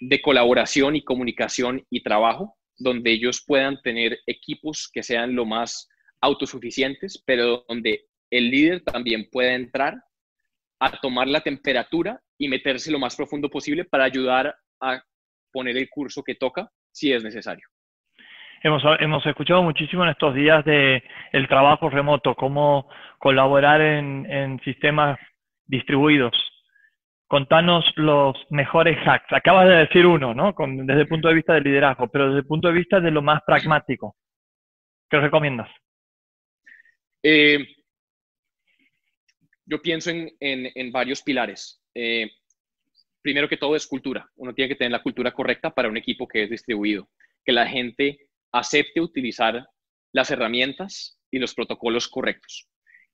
de 0.00 0.20
colaboración 0.20 0.96
y 0.96 1.04
comunicación 1.04 1.84
y 1.90 2.02
trabajo, 2.02 2.56
donde 2.78 3.12
ellos 3.12 3.44
puedan 3.46 3.80
tener 3.82 4.18
equipos 4.26 4.90
que 4.92 5.02
sean 5.02 5.34
lo 5.34 5.46
más 5.46 5.88
autosuficientes, 6.20 7.22
pero 7.24 7.64
donde 7.68 8.06
el 8.30 8.50
líder 8.50 8.82
también 8.82 9.28
pueda 9.30 9.54
entrar 9.54 10.02
a 10.80 11.00
tomar 11.00 11.28
la 11.28 11.40
temperatura 11.40 12.20
y 12.38 12.48
meterse 12.48 12.90
lo 12.90 12.98
más 12.98 13.16
profundo 13.16 13.48
posible 13.48 13.84
para 13.84 14.04
ayudar 14.04 14.54
a 14.80 15.02
poner 15.52 15.76
el 15.76 15.88
curso 15.88 16.22
que 16.22 16.34
toca 16.34 16.70
si 16.90 17.12
es 17.12 17.22
necesario. 17.22 17.66
Hemos, 18.66 18.82
hemos 18.98 19.24
escuchado 19.24 19.62
muchísimo 19.62 20.02
en 20.02 20.10
estos 20.10 20.34
días 20.34 20.64
de 20.64 21.00
el 21.30 21.46
trabajo 21.46 21.88
remoto, 21.88 22.34
cómo 22.34 22.90
colaborar 23.20 23.80
en, 23.80 24.26
en 24.28 24.58
sistemas 24.64 25.20
distribuidos. 25.66 26.34
Contanos 27.28 27.84
los 27.94 28.36
mejores 28.50 28.98
hacks. 29.06 29.32
Acabas 29.32 29.68
de 29.68 29.76
decir 29.76 30.04
uno, 30.04 30.34
¿no? 30.34 30.52
Desde 30.82 31.02
el 31.02 31.06
punto 31.06 31.28
de 31.28 31.34
vista 31.34 31.54
del 31.54 31.62
liderazgo, 31.62 32.08
pero 32.08 32.26
desde 32.26 32.40
el 32.40 32.46
punto 32.46 32.66
de 32.66 32.74
vista 32.74 32.98
de 32.98 33.12
lo 33.12 33.22
más 33.22 33.40
pragmático. 33.46 34.16
¿Qué 35.08 35.20
recomiendas? 35.20 35.70
Eh, 37.22 37.68
yo 39.64 39.80
pienso 39.80 40.10
en, 40.10 40.32
en, 40.40 40.90
varios 40.90 41.22
pilares. 41.22 41.80
Eh, 41.94 42.32
primero 43.22 43.48
que 43.48 43.58
todo 43.58 43.76
es 43.76 43.86
cultura. 43.86 44.28
Uno 44.34 44.52
tiene 44.52 44.70
que 44.70 44.74
tener 44.74 44.90
la 44.90 45.04
cultura 45.04 45.30
correcta 45.30 45.70
para 45.70 45.88
un 45.88 45.96
equipo 45.96 46.26
que 46.26 46.42
es 46.42 46.50
distribuido. 46.50 47.08
Que 47.44 47.52
la 47.52 47.68
gente 47.68 48.26
acepte 48.52 49.00
utilizar 49.00 49.68
las 50.12 50.30
herramientas 50.30 51.18
y 51.30 51.38
los 51.38 51.54
protocolos 51.54 52.08
correctos. 52.08 52.68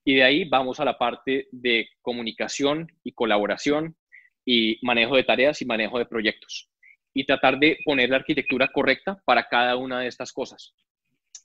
Y 0.05 0.17
de 0.17 0.25
ahí 0.25 0.45
vamos 0.49 0.81
a 0.81 0.85
la 0.85 0.99
parte 0.99 1.49
de 1.53 1.89
comunicación 2.01 2.91
y 3.05 3.13
colaboración 3.13 3.97
y 4.45 4.79
manejo 4.85 5.17
de 5.17 5.25
tareas 5.25 5.63
y 5.63 5.65
manejo 5.65 5.99
de 5.99 6.07
proyectos. 6.07 6.69
Y 7.15 7.25
tratar 7.25 7.59
de 7.59 7.79
poner 7.85 8.11
la 8.11 8.17
arquitectura 8.17 8.69
correcta 8.69 9.21
para 9.25 9.49
cada 9.49 9.77
una 9.77 10.01
de 10.01 10.09
estas 10.09 10.33
cosas. 10.33 10.75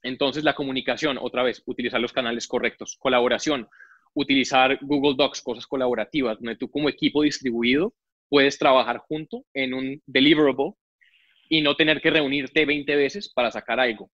Entonces, 0.02 0.44
la 0.44 0.56
comunicación, 0.56 1.18
otra 1.20 1.44
vez, 1.44 1.62
utilizar 1.66 2.00
los 2.00 2.14
canales 2.14 2.48
correctos. 2.48 2.98
Colaboración, 3.00 3.68
utilizar 4.14 4.80
Google 4.82 5.16
Docs, 5.18 5.42
cosas 5.42 5.68
colaborativas, 5.68 6.38
donde 6.40 6.56
tú 6.56 6.70
como 6.72 6.90
equipo 6.90 7.22
distribuido 7.22 7.94
puedes 8.30 8.58
trabajar 8.58 8.98
junto 9.00 9.46
en 9.54 9.74
un 9.74 10.02
deliverable 10.06 10.74
y 11.50 11.62
no 11.62 11.76
tener 11.76 12.02
que 12.02 12.12
reunirte 12.12 12.66
20 12.66 12.96
veces 12.96 13.32
para 13.34 13.52
sacar 13.52 13.80
algo. 13.80 14.10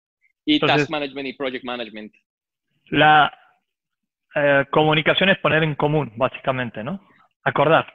Y 0.45 0.59
task 0.59 0.91
management 0.91 1.29
y 1.29 1.33
project 1.35 1.65
management. 1.65 2.15
La 2.87 3.33
eh, 4.35 4.65
comunicación 4.71 5.29
es 5.29 5.39
poner 5.39 5.63
en 5.63 5.75
común, 5.75 6.13
básicamente, 6.17 6.83
¿no? 6.83 7.01
Acordar. 7.45 7.93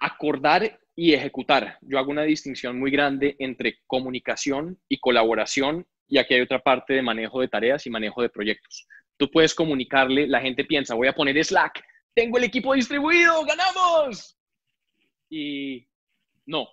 Acordar 0.00 0.78
y 0.96 1.14
ejecutar. 1.14 1.78
Yo 1.82 1.98
hago 1.98 2.10
una 2.10 2.22
distinción 2.22 2.78
muy 2.78 2.90
grande 2.90 3.36
entre 3.38 3.78
comunicación 3.86 4.78
y 4.88 4.98
colaboración 4.98 5.86
y 6.08 6.18
aquí 6.18 6.34
hay 6.34 6.40
otra 6.40 6.60
parte 6.60 6.94
de 6.94 7.02
manejo 7.02 7.40
de 7.40 7.48
tareas 7.48 7.86
y 7.86 7.90
manejo 7.90 8.22
de 8.22 8.30
proyectos 8.30 8.88
tú 9.18 9.30
puedes 9.30 9.54
comunicarle, 9.54 10.26
la 10.26 10.40
gente 10.40 10.64
piensa, 10.64 10.94
voy 10.94 11.08
a 11.08 11.12
poner 11.12 11.44
Slack, 11.44 11.84
tengo 12.14 12.38
el 12.38 12.44
equipo 12.44 12.72
distribuido, 12.72 13.44
ganamos. 13.44 14.38
Y 15.28 15.86
no, 16.46 16.68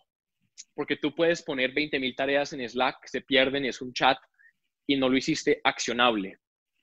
porque 0.74 0.98
tú 0.98 1.14
puedes 1.14 1.42
poner 1.42 1.74
20.000 1.74 2.16
tareas 2.16 2.54
en 2.54 2.68
Slack, 2.68 3.08
se 3.08 3.22
pierden, 3.22 3.66
es 3.66 3.82
un 3.82 3.94
chat 3.94 4.18
y 4.88 4.96
no 4.96 5.10
lo 5.10 5.18
hiciste 5.18 5.62
accionable. 5.64 6.38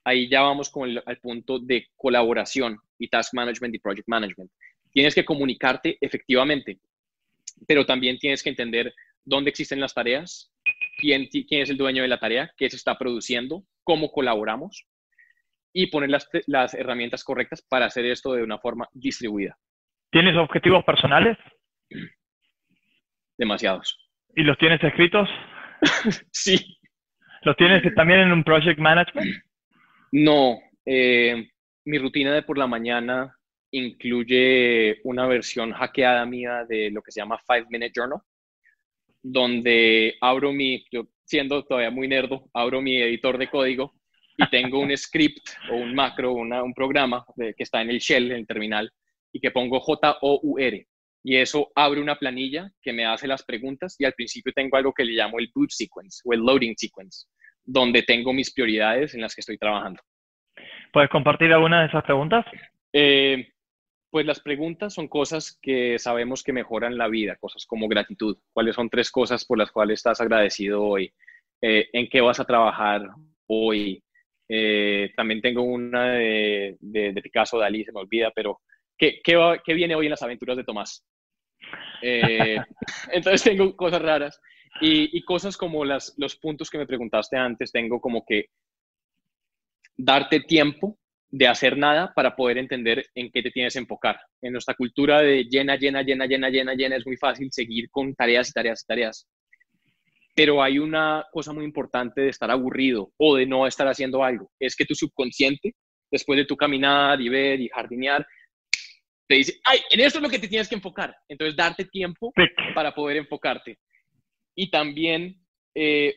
Ahí 0.05 0.29
ya 0.29 0.43
vamos 0.43 0.71
con 0.71 0.91
el 0.91 1.19
punto 1.21 1.59
de 1.59 1.89
colaboración 1.97 2.79
y 2.99 3.09
task 3.09 3.35
management 3.35 3.75
y 3.75 3.79
project 3.79 4.09
management. 4.09 4.51
Tienes 4.91 5.15
que 5.15 5.25
comunicarte 5.25 5.97
efectivamente, 6.01 6.81
pero 7.67 7.87
también 7.87 8.19
tienes 8.19 8.43
que 8.43 8.51
entender 8.51 8.93
dónde 9.25 9.51
existen 9.51 9.81
las 9.81 9.95
tareas, 9.95 10.53
quién, 10.99 11.29
es 11.33 11.71
el 11.71 11.77
dueño 11.77 12.03
de 12.03 12.09
la 12.09 12.19
tarea, 12.19 12.53
qué 12.57 12.69
se 12.69 12.77
está 12.77 12.99
produciendo, 12.99 13.65
cómo 13.85 14.11
colaboramos 14.11 14.87
y 15.73 15.87
poner 15.87 16.11
las 16.47 16.75
herramientas 16.75 17.25
correctas 17.25 17.63
para 17.63 17.87
hacer 17.87 18.05
esto 18.05 18.35
de 18.35 18.43
una 18.43 18.59
forma 18.59 18.89
distribuida. 18.93 19.57
¿Tienes 20.11 20.37
objetivos 20.37 20.85
personales? 20.85 21.39
Demasiados. 23.43 23.99
¿Y 24.37 24.45
los 24.45 24.57
tienes 24.57 24.81
escritos? 24.85 25.29
sí. 26.31 26.79
¿Los 27.43 27.57
tienes 27.57 27.83
también 27.97 28.21
en 28.21 28.31
un 28.31 28.45
project 28.45 28.79
management? 28.79 29.43
No. 30.13 30.61
Eh, 30.87 31.49
mi 31.85 31.99
rutina 31.99 32.33
de 32.35 32.43
por 32.43 32.57
la 32.57 32.69
mañana 32.69 33.37
incluye 33.73 35.01
una 35.03 35.27
versión 35.27 35.73
hackeada 35.73 36.25
mía 36.25 36.65
de 36.69 36.93
lo 36.93 37.03
que 37.03 37.11
se 37.11 37.21
llama 37.21 37.37
Five 37.45 37.67
Minute 37.69 37.91
Journal, 37.93 38.21
donde 39.21 40.15
abro 40.21 40.53
mi, 40.53 40.85
yo 40.93 41.09
siendo 41.25 41.65
todavía 41.65 41.91
muy 41.91 42.07
nerdo, 42.07 42.49
abro 42.55 42.81
mi 42.81 43.03
editor 43.03 43.39
de 43.39 43.51
código 43.51 43.93
y 44.37 44.49
tengo 44.51 44.79
un 44.79 44.97
script 44.97 45.49
o 45.69 45.75
un 45.75 45.97
macro, 45.97 46.33
un 46.33 46.75
programa 46.75 47.25
que 47.37 47.55
está 47.59 47.83
en 47.83 47.91
el 47.91 47.99
shell, 47.99 48.31
en 48.31 48.39
el 48.39 48.47
terminal, 48.47 48.89
y 49.33 49.41
que 49.41 49.51
pongo 49.51 49.81
J-O-U-R. 49.81 50.87
Y 51.25 51.37
eso 51.37 51.71
abre 51.75 52.01
una 52.01 52.17
planilla 52.17 52.71
que 52.81 52.93
me 52.93 53.07
hace 53.07 53.27
las 53.27 53.45
preguntas 53.45 53.97
y 53.99 54.05
al 54.05 54.13
principio 54.13 54.53
tengo 54.53 54.77
algo 54.77 54.93
que 54.93 55.05
le 55.05 55.13
llamo 55.13 55.39
el 55.39 55.51
boot 55.55 55.71
sequence 55.71 56.21
o 56.25 56.33
el 56.33 56.41
loading 56.41 56.75
sequence, 56.77 57.27
donde 57.65 58.03
tengo 58.03 58.33
mis 58.33 58.53
prioridades 58.53 59.15
en 59.15 59.21
las 59.21 59.35
que 59.35 59.41
estoy 59.41 59.59
trabajando. 59.59 60.01
¿Puedes 60.93 61.11
compartir 61.11 61.53
alguna 61.53 61.83
de 61.83 61.89
esas 61.89 62.05
preguntas? 62.05 62.45
Eh, 62.93 63.49
pues 64.11 64.27
las 64.27 64.41
preguntas 64.41 64.93
son 64.93 65.09
cosas 65.09 65.59
que 65.63 65.99
sabemos 65.99 66.43
que 66.43 66.53
mejoran 66.53 66.99
la 66.99 67.09
vida, 67.09 67.37
cosas 67.37 67.65
como 67.65 67.89
gratitud. 67.89 68.37
¿Cuáles 68.53 68.75
son 68.75 68.91
tres 68.91 69.11
cosas 69.11 69.45
por 69.45 69.57
las 69.57 69.73
cuales 69.73 70.01
estás 70.01 70.21
agradecido 70.21 70.83
hoy? 70.83 71.13
Eh, 71.63 71.89
¿En 71.95 72.09
qué 72.09 72.21
vas 72.21 72.39
a 72.39 72.45
trabajar 72.45 73.09
hoy? 73.47 74.03
Eh, 74.49 75.11
también 75.17 75.41
tengo 75.41 75.63
una 75.63 76.13
de, 76.13 76.77
de, 76.79 77.23
Picasso, 77.23 77.59
Dalí, 77.59 77.85
se 77.85 77.93
me 77.93 78.01
olvida, 78.01 78.31
pero 78.35 78.61
¿qué, 78.99 79.21
qué, 79.25 79.75
viene 79.75 79.95
hoy 79.95 80.07
en 80.07 80.11
las 80.11 80.23
aventuras 80.23 80.59
de 80.59 80.65
Tomás? 80.65 81.07
Eh, 82.03 82.57
entonces 83.13 83.43
tengo 83.43 83.77
cosas 83.77 84.03
raras 84.03 84.41
y, 84.81 85.23
cosas 85.25 85.57
como 85.57 85.85
los 85.85 86.37
puntos 86.41 86.71
que 86.71 86.79
me 86.79 86.87
preguntaste 86.87 87.37
antes, 87.37 87.71
tengo 87.71 88.01
como 88.01 88.25
que 88.27 88.47
darte 89.97 90.41
tiempo 90.41 90.99
de 91.29 91.47
hacer 91.47 91.79
nada 91.79 92.13
para 92.15 92.35
poder 92.35 92.59
entender 92.59 93.07
en 93.15 93.31
qué 93.31 93.43
te 93.43 93.51
tienes 93.51 93.75
que 93.75 93.79
enfocar. 93.79 94.19
En 94.41 94.53
nuestra 94.53 94.75
cultura 94.75 95.21
de 95.21 95.45
llena, 95.45 95.77
llena, 95.77 96.03
llena, 96.03 96.27
llena, 96.27 96.51
llena, 96.51 96.75
llena, 96.75 96.97
es 96.97 97.07
muy 97.07 97.17
fácil 97.17 97.49
seguir 97.53 97.89
con 97.91 98.15
tareas 98.15 98.51
y 98.51 98.53
tareas 98.53 98.83
y 98.83 98.87
tareas 98.87 99.27
pero 100.35 100.63
hay 100.63 100.79
una 100.79 101.27
cosa 101.31 101.53
muy 101.53 101.65
importante 101.65 102.23
de 102.23 102.29
estar 102.29 102.51
aburrido 102.51 103.13
o 103.19 103.37
de 103.37 103.47
no 103.47 103.67
estar 103.67 103.87
haciendo 103.87 104.25
algo. 104.25 104.51
Es 104.59 104.77
que 104.77 104.87
tu 104.87 104.95
subconsciente, 104.95 105.75
después 106.11 106.39
de 106.39 106.47
tu 106.47 106.57
caminar 106.57 107.21
y 107.21 107.29
ver 107.29 107.61
y 107.61 107.69
jardinear, 107.69 108.27
te 109.33 109.39
dice, 109.39 109.61
ay, 109.65 109.79
en 109.91 110.01
esto 110.01 110.19
es 110.19 110.23
lo 110.23 110.29
que 110.29 110.39
te 110.39 110.47
tienes 110.47 110.69
que 110.69 110.75
enfocar. 110.75 111.17
Entonces, 111.27 111.57
darte 111.57 111.87
tiempo 111.87 112.35
para 112.75 112.95
poder 112.95 113.17
enfocarte. 113.17 113.79
Y 114.55 114.71
también 114.71 115.37
eh, 115.75 116.17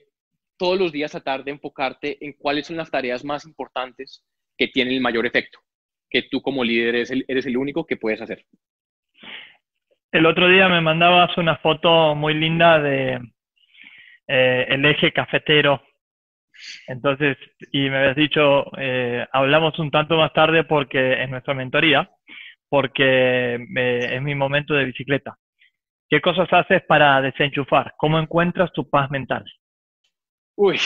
todos 0.57 0.77
los 0.77 0.91
días 0.91 1.11
tratar 1.11 1.45
de 1.45 1.51
enfocarte 1.51 2.17
en 2.19 2.33
cuáles 2.33 2.67
son 2.67 2.75
las 2.75 2.91
tareas 2.91 3.23
más 3.23 3.45
importantes 3.45 4.25
que 4.57 4.67
tienen 4.67 4.95
el 4.95 4.99
mayor 4.99 5.25
efecto, 5.25 5.59
que 6.09 6.23
tú 6.23 6.41
como 6.41 6.61
líder 6.61 6.95
eres 6.95 7.11
el, 7.11 7.23
eres 7.29 7.45
el 7.45 7.55
único 7.55 7.85
que 7.85 7.95
puedes 7.95 8.19
hacer. 8.21 8.45
El 10.11 10.25
otro 10.25 10.49
día 10.49 10.67
me 10.67 10.81
mandabas 10.81 11.37
una 11.37 11.55
foto 11.59 12.15
muy 12.15 12.33
linda 12.33 12.79
de, 12.79 13.21
eh, 14.27 14.65
el 14.67 14.83
eje 14.83 15.13
cafetero. 15.13 15.81
Entonces, 16.87 17.37
y 17.71 17.89
me 17.89 17.97
habías 17.97 18.17
dicho, 18.17 18.65
eh, 18.77 19.25
hablamos 19.31 19.79
un 19.79 19.89
tanto 19.89 20.17
más 20.17 20.33
tarde 20.33 20.65
porque 20.65 21.13
en 21.13 21.31
nuestra 21.31 21.53
mentoría, 21.53 22.09
porque 22.75 23.55
es 23.55 24.21
mi 24.21 24.35
momento 24.35 24.73
de 24.73 24.83
bicicleta. 24.83 25.39
¿Qué 26.09 26.19
cosas 26.19 26.49
haces 26.51 26.83
para 26.85 27.21
desenchufar? 27.21 27.93
¿Cómo 27.95 28.19
encuentras 28.19 28.69
tu 28.73 28.89
paz 28.89 29.09
mental? 29.09 29.45
Uy, 30.57 30.77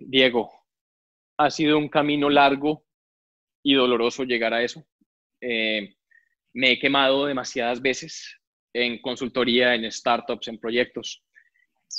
Diego, 0.00 0.50
ha 1.38 1.48
sido 1.48 1.78
un 1.78 1.88
camino 1.88 2.28
largo 2.28 2.84
y 3.62 3.72
doloroso 3.72 4.24
llegar 4.24 4.52
a 4.52 4.62
eso. 4.62 4.84
Eh, 5.40 5.94
me 6.52 6.72
he 6.72 6.78
quemado 6.78 7.24
demasiadas 7.24 7.80
veces 7.80 8.38
en 8.74 9.00
consultoría, 9.00 9.74
en 9.74 9.90
startups, 9.90 10.48
en 10.48 10.60
proyectos. 10.60 11.24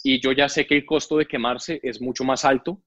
Y 0.04 0.22
yo 0.22 0.32
ya 0.32 0.48
sé 0.48 0.68
que 0.68 0.76
el 0.76 0.86
costo 0.86 1.18
de 1.18 1.26
quemarse 1.26 1.80
es 1.82 2.00
mucho 2.00 2.24
más 2.24 2.46
alto 2.46 2.84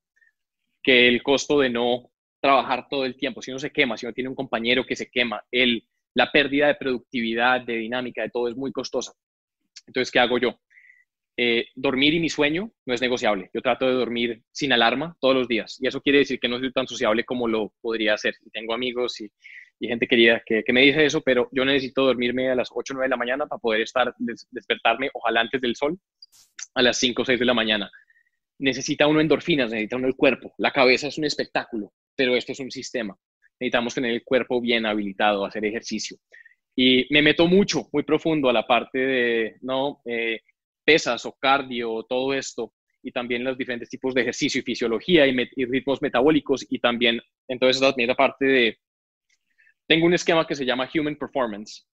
que 0.80 1.08
el 1.08 1.24
costo 1.24 1.58
de 1.58 1.70
no 1.70 2.12
trabajar 2.40 2.86
todo 2.88 3.04
el 3.04 3.16
tiempo. 3.16 3.42
Si 3.42 3.50
uno 3.50 3.58
se 3.58 3.72
quema, 3.72 3.96
si 3.96 4.06
uno 4.06 4.12
tiene 4.12 4.30
un 4.30 4.36
compañero 4.36 4.86
que 4.86 4.94
se 4.94 5.10
quema, 5.10 5.44
el, 5.50 5.82
la 6.16 6.32
pérdida 6.32 6.66
de 6.68 6.76
productividad, 6.76 7.60
de 7.60 7.76
dinámica, 7.76 8.22
de 8.22 8.30
todo 8.30 8.48
es 8.48 8.56
muy 8.56 8.72
costosa. 8.72 9.12
Entonces, 9.86 10.10
¿qué 10.10 10.18
hago 10.18 10.38
yo? 10.38 10.58
Eh, 11.36 11.66
dormir 11.74 12.14
y 12.14 12.20
mi 12.20 12.30
sueño 12.30 12.72
no 12.86 12.94
es 12.94 13.02
negociable. 13.02 13.50
Yo 13.52 13.60
trato 13.60 13.86
de 13.86 13.92
dormir 13.92 14.42
sin 14.50 14.72
alarma 14.72 15.14
todos 15.20 15.34
los 15.34 15.46
días 15.46 15.76
y 15.78 15.86
eso 15.86 16.00
quiere 16.00 16.20
decir 16.20 16.40
que 16.40 16.48
no 16.48 16.58
soy 16.58 16.72
tan 16.72 16.86
sociable 16.86 17.24
como 17.24 17.46
lo 17.46 17.74
podría 17.82 18.14
hacer. 18.14 18.34
tengo 18.50 18.72
amigos 18.72 19.20
y, 19.20 19.30
gente 19.78 20.06
querida 20.08 20.42
que, 20.46 20.64
me 20.72 20.80
dice 20.80 21.04
eso, 21.04 21.20
pero 21.20 21.50
yo 21.52 21.66
necesito 21.66 22.06
dormirme 22.06 22.50
a 22.50 22.54
las 22.54 22.70
8 22.72 22.94
o 22.94 22.96
9 22.96 23.04
de 23.04 23.10
la 23.10 23.18
mañana 23.18 23.46
para 23.46 23.60
poder 23.60 23.82
estar, 23.82 24.14
despertarme, 24.18 25.10
ojalá 25.12 25.42
antes 25.42 25.60
del 25.60 25.76
sol, 25.76 25.98
a 26.74 26.80
las 26.80 26.96
5 26.96 27.20
o 27.20 27.24
6 27.26 27.38
de 27.38 27.44
la 27.44 27.52
mañana. 27.52 27.90
Necesita 28.58 29.06
uno 29.06 29.20
endorfinas, 29.20 29.70
necesita 29.70 29.96
uno 29.96 30.06
el 30.06 30.16
cuerpo. 30.16 30.54
La 30.56 30.70
cabeza 30.70 31.08
es 31.08 31.18
un 31.18 31.24
espectáculo, 31.24 31.92
pero 32.16 32.34
esto 32.34 32.52
es 32.52 32.60
un 32.60 32.70
sistema. 32.70 33.14
Necesitamos 33.58 33.94
tener 33.94 34.12
el 34.12 34.24
cuerpo 34.24 34.60
bien 34.60 34.86
habilitado, 34.86 35.44
hacer 35.44 35.64
ejercicio. 35.64 36.18
Y 36.74 37.06
me 37.10 37.22
meto 37.22 37.46
mucho, 37.46 37.88
muy 37.92 38.02
profundo 38.02 38.50
a 38.50 38.52
la 38.52 38.66
parte 38.66 38.98
de, 38.98 39.56
no, 39.62 40.02
eh, 40.04 40.40
pesas 40.84 41.24
o 41.24 41.32
cardio, 41.32 42.04
todo 42.08 42.34
esto, 42.34 42.74
y 43.02 43.12
también 43.12 43.44
los 43.44 43.56
diferentes 43.56 43.88
tipos 43.88 44.14
de 44.14 44.22
ejercicio 44.22 44.60
y 44.60 44.64
fisiología 44.64 45.26
y, 45.26 45.64
ritmos 45.64 46.02
metabólicos, 46.02 46.66
y 46.68 46.78
también, 46.78 47.20
entonces, 47.48 47.80
también 47.80 48.14
parte 48.14 48.44
de, 48.44 48.78
tengo 49.86 50.06
un 50.06 50.14
esquema 50.14 50.46
que 50.46 50.54
se 50.54 50.64
llama 50.66 50.90
Human 50.94 51.16
Performance, 51.16 51.86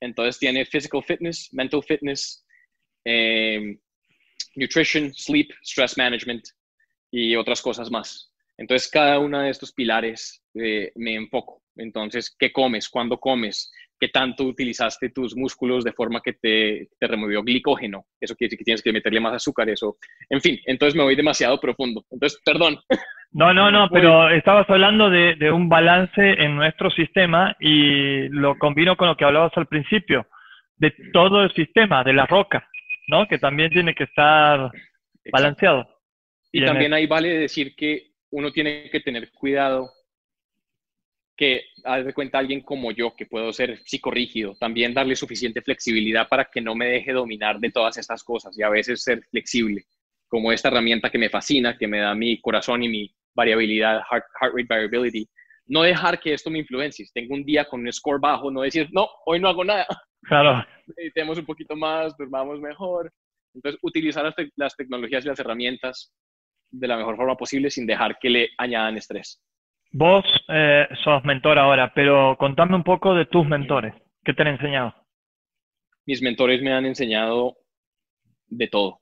entonces 0.00 0.38
tiene 0.38 0.66
Physical 0.66 1.02
Fitness, 1.02 1.48
Mental 1.52 1.82
Fitness, 1.82 2.44
em, 3.04 3.78
Nutrition, 4.56 5.14
Sleep, 5.14 5.50
Stress 5.62 5.96
Management 5.96 6.44
y 7.10 7.36
otras 7.36 7.62
cosas 7.62 7.90
más. 7.90 8.32
Entonces, 8.58 8.88
cada 8.88 9.18
uno 9.18 9.40
de 9.40 9.50
estos 9.50 9.72
pilares 9.72 10.42
eh, 10.60 10.92
me 10.96 11.14
enfoco. 11.14 11.62
Entonces, 11.76 12.34
¿qué 12.38 12.52
comes? 12.52 12.88
¿Cuándo 12.88 13.18
comes? 13.18 13.70
qué 13.98 14.08
tanto 14.08 14.44
utilizaste 14.44 15.10
tus 15.10 15.36
músculos 15.36 15.84
de 15.84 15.92
forma 15.92 16.20
que 16.20 16.34
te, 16.34 16.88
te, 16.98 17.06
removió 17.06 17.42
glicógeno. 17.42 18.04
Eso 18.20 18.34
quiere 18.34 18.48
decir 18.48 18.58
que 18.58 18.64
tienes 18.64 18.82
que 18.82 18.92
meterle 18.92 19.20
más 19.20 19.34
azúcar, 19.34 19.68
eso. 19.68 19.96
En 20.28 20.40
fin, 20.40 20.58
entonces 20.66 20.96
me 20.96 21.02
voy 21.02 21.16
demasiado 21.16 21.58
profundo. 21.58 22.04
Entonces, 22.10 22.40
perdón. 22.44 22.78
No, 23.32 23.54
no, 23.54 23.70
no, 23.70 23.88
pero 23.92 24.30
estabas 24.30 24.68
hablando 24.68 25.10
de, 25.10 25.34
de, 25.36 25.50
un 25.50 25.68
balance 25.68 26.20
en 26.20 26.56
nuestro 26.56 26.90
sistema 26.90 27.56
y 27.60 28.28
lo 28.28 28.58
combino 28.58 28.96
con 28.96 29.08
lo 29.08 29.16
que 29.16 29.24
hablabas 29.24 29.52
al 29.56 29.66
principio, 29.66 30.26
de 30.76 30.92
todo 31.12 31.42
el 31.42 31.52
sistema, 31.54 32.04
de 32.04 32.12
la 32.12 32.26
roca, 32.26 32.68
¿no? 33.08 33.26
Que 33.26 33.38
también 33.38 33.70
tiene 33.70 33.94
que 33.94 34.04
estar 34.04 34.70
balanceado. 35.32 35.88
Y, 36.52 36.62
y 36.62 36.66
también 36.66 36.92
ahí 36.92 37.06
vale 37.06 37.28
decir 37.38 37.74
que 37.74 38.12
uno 38.30 38.52
tiene 38.52 38.90
que 38.90 39.00
tener 39.00 39.30
cuidado 39.32 39.90
que 41.36 41.64
haz 41.84 42.04
de 42.04 42.14
cuenta 42.14 42.38
alguien 42.38 42.62
como 42.62 42.90
yo, 42.92 43.14
que 43.14 43.26
puedo 43.26 43.52
ser 43.52 43.80
psicorrígido, 43.84 44.56
también 44.56 44.94
darle 44.94 45.14
suficiente 45.14 45.60
flexibilidad 45.60 46.28
para 46.28 46.46
que 46.46 46.60
no 46.60 46.74
me 46.74 46.86
deje 46.86 47.12
dominar 47.12 47.60
de 47.60 47.70
todas 47.70 47.98
estas 47.98 48.24
cosas 48.24 48.58
y 48.58 48.62
a 48.62 48.70
veces 48.70 49.02
ser 49.02 49.22
flexible, 49.30 49.84
como 50.28 50.50
esta 50.50 50.68
herramienta 50.68 51.10
que 51.10 51.18
me 51.18 51.28
fascina, 51.28 51.76
que 51.76 51.86
me 51.86 51.98
da 51.98 52.14
mi 52.14 52.40
corazón 52.40 52.82
y 52.82 52.88
mi 52.88 53.14
variabilidad, 53.34 54.00
heart, 54.10 54.24
rate 54.40 54.66
variability. 54.68 55.28
No 55.66 55.82
dejar 55.82 56.18
que 56.20 56.32
esto 56.32 56.48
me 56.48 56.60
influencie. 56.60 57.04
Si 57.04 57.12
tengo 57.12 57.34
un 57.34 57.44
día 57.44 57.66
con 57.66 57.80
un 57.80 57.92
score 57.92 58.20
bajo, 58.20 58.50
no 58.50 58.62
decir, 58.62 58.88
no, 58.92 59.08
hoy 59.26 59.38
no 59.38 59.48
hago 59.48 59.64
nada. 59.64 59.86
Claro. 60.22 60.64
Meditemos 60.96 61.38
un 61.38 61.44
poquito 61.44 61.76
más, 61.76 62.16
durmamos 62.16 62.60
mejor. 62.60 63.12
Entonces, 63.52 63.78
utilizar 63.82 64.24
las, 64.24 64.34
las 64.54 64.76
tecnologías 64.76 65.24
y 65.24 65.28
las 65.28 65.38
herramientas 65.40 66.12
de 66.70 66.88
la 66.88 66.96
mejor 66.96 67.16
forma 67.16 67.36
posible 67.36 67.70
sin 67.70 67.86
dejar 67.86 68.18
que 68.18 68.30
le 68.30 68.50
añadan 68.58 68.96
estrés. 68.96 69.42
Vos 69.92 70.24
eh, 70.48 70.86
sos 71.02 71.24
mentor 71.24 71.58
ahora, 71.58 71.92
pero 71.94 72.36
contame 72.38 72.76
un 72.76 72.84
poco 72.84 73.14
de 73.14 73.26
tus 73.26 73.46
mentores. 73.46 73.94
¿Qué 74.24 74.34
te 74.34 74.42
han 74.42 74.48
enseñado? 74.48 74.94
Mis 76.04 76.22
mentores 76.22 76.62
me 76.62 76.72
han 76.72 76.86
enseñado 76.86 77.56
de 78.48 78.68
todo. 78.68 79.00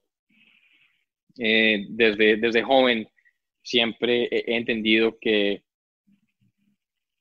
Eh, 1.37 1.85
desde, 1.89 2.37
desde 2.37 2.63
joven 2.63 3.07
siempre 3.61 4.27
he, 4.31 4.55
entendido 4.55 5.17
que, 5.19 5.63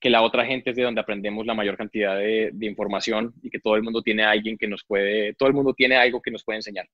que 0.00 0.10
la 0.10 0.22
otra 0.22 0.44
gente 0.44 0.70
es 0.70 0.76
de 0.76 0.82
donde 0.82 1.00
aprendemos 1.00 1.46
la 1.46 1.54
mayor 1.54 1.76
cantidad 1.76 2.16
de, 2.18 2.52
información 2.60 3.34
y 3.42 3.50
que 3.50 3.58
todo 3.58 3.74
el 3.76 3.82
mundo 3.82 4.02
tiene 4.02 4.22
alguien 4.22 4.58
que 4.58 4.68
nos 4.68 4.84
puede, 4.84 5.34
todo 5.34 5.48
el 5.48 5.54
mundo 5.54 5.72
tiene 5.72 5.96
algo 5.96 6.20
que 6.20 6.30
nos 6.30 6.44
puede 6.44 6.58
enseñar. 6.58 6.86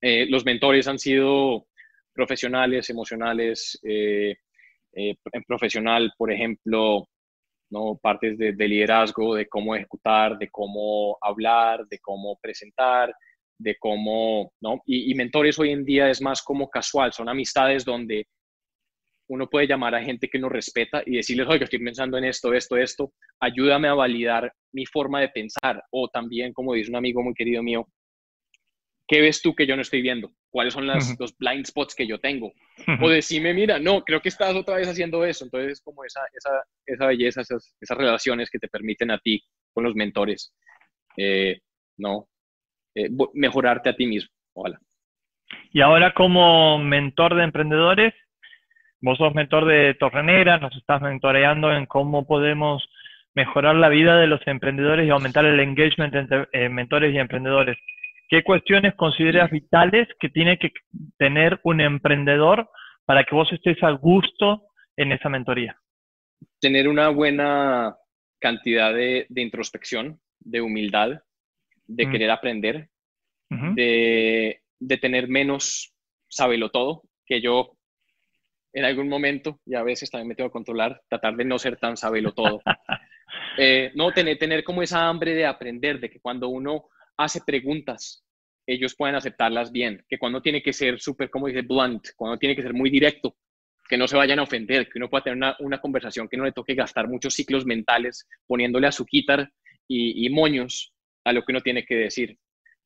Eh, 0.00 0.26
los 0.28 0.44
mentores 0.44 0.88
han 0.88 0.98
sido 0.98 1.66
profesionales, 2.14 2.88
emocionales, 2.90 3.78
eh, 3.82 4.36
eh, 4.94 5.14
en 5.32 5.42
profesional, 5.44 6.12
por 6.16 6.32
ejemplo, 6.32 7.06
¿no? 7.70 7.98
partes 8.00 8.36
de, 8.36 8.52
liderazgo, 8.52 9.34
de 9.34 9.46
cómo 9.48 9.74
ejecutar, 9.74 10.38
de 10.38 10.48
cómo 10.50 11.16
hablar, 11.20 11.86
de 11.88 11.98
cómo 11.98 12.38
presentar, 12.40 13.14
de 13.58 13.76
cómo, 13.78 14.52
¿no? 14.60 14.82
Y, 14.84 15.14
mentores 15.14 15.58
hoy 15.58 15.70
en 15.70 15.84
día 15.84 16.10
es 16.10 16.20
más 16.20 16.42
como 16.42 16.68
casual, 16.68 17.12
son 17.12 17.28
amistades 17.28 17.84
donde 17.84 18.26
uno 19.28 19.48
puede 19.48 19.66
llamar 19.66 19.94
a 19.94 20.02
gente 20.02 20.28
que 20.28 20.38
nos 20.38 20.52
respeta 20.52 21.02
y 21.06 21.16
decirles, 21.16 21.48
oye, 21.48 21.64
estoy 21.64 21.78
pensando 21.78 22.18
en 22.18 22.24
esto, 22.24 22.52
esto, 22.52 22.76
esto, 22.76 23.12
ayúdame 23.40 23.88
a 23.88 23.94
validar 23.94 24.52
mi 24.72 24.84
forma 24.84 25.20
de 25.20 25.30
pensar. 25.30 25.82
O 25.90 26.08
también, 26.08 26.52
como 26.52 26.74
dice 26.74 26.90
un 26.90 26.96
amigo 26.96 27.22
muy 27.22 27.32
querido 27.32 27.62
mío, 27.62 27.88
¿qué 29.08 29.22
ves 29.22 29.40
tú 29.40 29.54
que 29.54 29.66
yo 29.66 29.76
no 29.76 29.82
estoy 29.82 30.02
viendo? 30.02 30.32
¿Cuáles 30.52 30.74
son 30.74 30.86
las, 30.86 31.18
los 31.18 31.36
blind 31.38 31.64
spots 31.64 31.94
que 31.94 32.06
yo 32.06 32.20
tengo? 32.20 32.52
O 33.00 33.08
decime, 33.08 33.54
mira, 33.54 33.78
no, 33.78 34.02
creo 34.02 34.20
que 34.20 34.28
estás 34.28 34.54
otra 34.54 34.76
vez 34.76 34.86
haciendo 34.86 35.24
eso. 35.24 35.46
Entonces, 35.46 35.80
como 35.82 36.04
esa, 36.04 36.20
esa, 36.34 36.62
esa 36.84 37.06
belleza, 37.06 37.40
esas, 37.40 37.74
esas, 37.80 37.96
relaciones 37.96 38.50
que 38.50 38.58
te 38.58 38.68
permiten 38.68 39.10
a 39.10 39.18
ti 39.18 39.42
con 39.72 39.82
los 39.82 39.94
mentores, 39.94 40.54
eh, 41.16 41.60
¿no? 41.96 42.28
Eh, 42.94 43.08
mejorarte 43.32 43.88
a 43.88 43.96
ti 43.96 44.06
mismo. 44.06 44.30
Ojalá. 44.52 44.78
Y 45.72 45.80
ahora 45.80 46.12
como 46.12 46.78
mentor 46.78 47.34
de 47.34 47.44
emprendedores, 47.44 48.12
vos 49.00 49.16
sos 49.16 49.34
mentor 49.34 49.64
de 49.64 49.94
Torrenera, 49.94 50.58
nos 50.58 50.76
estás 50.76 51.00
mentoreando 51.00 51.72
en 51.72 51.86
cómo 51.86 52.26
podemos 52.26 52.86
mejorar 53.34 53.76
la 53.76 53.88
vida 53.88 54.18
de 54.18 54.26
los 54.26 54.46
emprendedores 54.46 55.06
y 55.06 55.10
aumentar 55.10 55.46
el 55.46 55.60
engagement 55.60 56.14
entre 56.14 56.46
eh, 56.52 56.68
mentores 56.68 57.14
y 57.14 57.18
emprendedores. 57.18 57.78
¿Qué 58.32 58.42
cuestiones 58.42 58.94
consideras 58.94 59.50
vitales 59.50 60.08
que 60.18 60.30
tiene 60.30 60.58
que 60.58 60.72
tener 61.18 61.60
un 61.64 61.82
emprendedor 61.82 62.66
para 63.04 63.24
que 63.24 63.34
vos 63.34 63.52
estés 63.52 63.76
a 63.82 63.90
gusto 63.90 64.68
en 64.96 65.12
esa 65.12 65.28
mentoría? 65.28 65.78
Tener 66.58 66.88
una 66.88 67.10
buena 67.10 67.94
cantidad 68.40 68.94
de, 68.94 69.26
introspección, 69.36 70.18
de 70.40 70.62
humildad, 70.62 71.20
de 71.86 72.06
mm. 72.06 72.10
querer 72.10 72.30
aprender, 72.30 72.88
de, 73.50 74.62
tener 74.98 75.28
menos 75.28 75.92
sabelo 76.26 76.70
todo, 76.70 77.02
que 77.26 77.42
yo 77.42 77.76
en 78.72 78.86
algún 78.86 79.10
momento, 79.10 79.60
y 79.66 79.74
a 79.74 79.82
veces 79.82 80.10
también 80.10 80.28
me 80.28 80.34
tengo 80.36 80.48
que 80.48 80.54
controlar, 80.54 81.02
tratar 81.06 81.36
de 81.36 81.44
no 81.44 81.58
ser 81.58 81.76
tan 81.76 81.98
sabelo 81.98 82.32
todo. 82.32 82.62
Eh, 83.58 83.92
no, 83.94 84.12
tener, 84.12 84.38
tener 84.38 84.64
como 84.64 84.82
esa 84.82 85.06
hambre 85.06 85.34
de 85.34 85.44
aprender, 85.44 86.00
de 86.00 86.08
que 86.08 86.20
cuando 86.20 86.48
uno 86.48 86.86
hace 87.16 87.40
preguntas, 87.46 88.24
ellos 88.66 88.94
pueden 88.94 89.16
aceptarlas 89.16 89.72
bien, 89.72 90.04
que 90.08 90.18
cuando 90.18 90.40
tiene 90.40 90.62
que 90.62 90.72
ser 90.72 91.00
súper, 91.00 91.30
como 91.30 91.48
dice, 91.48 91.62
blunt, 91.62 92.08
cuando 92.16 92.38
tiene 92.38 92.54
que 92.54 92.62
ser 92.62 92.74
muy 92.74 92.90
directo, 92.90 93.36
que 93.88 93.96
no 93.98 94.06
se 94.06 94.16
vayan 94.16 94.38
a 94.38 94.44
ofender, 94.44 94.88
que 94.88 94.98
uno 94.98 95.10
pueda 95.10 95.24
tener 95.24 95.36
una, 95.36 95.56
una 95.60 95.80
conversación 95.80 96.28
que 96.28 96.36
no 96.36 96.44
le 96.44 96.52
toque 96.52 96.74
gastar 96.74 97.08
muchos 97.08 97.34
ciclos 97.34 97.66
mentales 97.66 98.26
poniéndole 98.46 98.86
a 98.86 98.92
su 98.92 99.04
y, 99.12 100.26
y 100.26 100.30
moños 100.30 100.94
a 101.24 101.32
lo 101.32 101.42
que 101.42 101.52
uno 101.52 101.60
tiene 101.60 101.84
que 101.84 101.96
decir. 101.96 102.38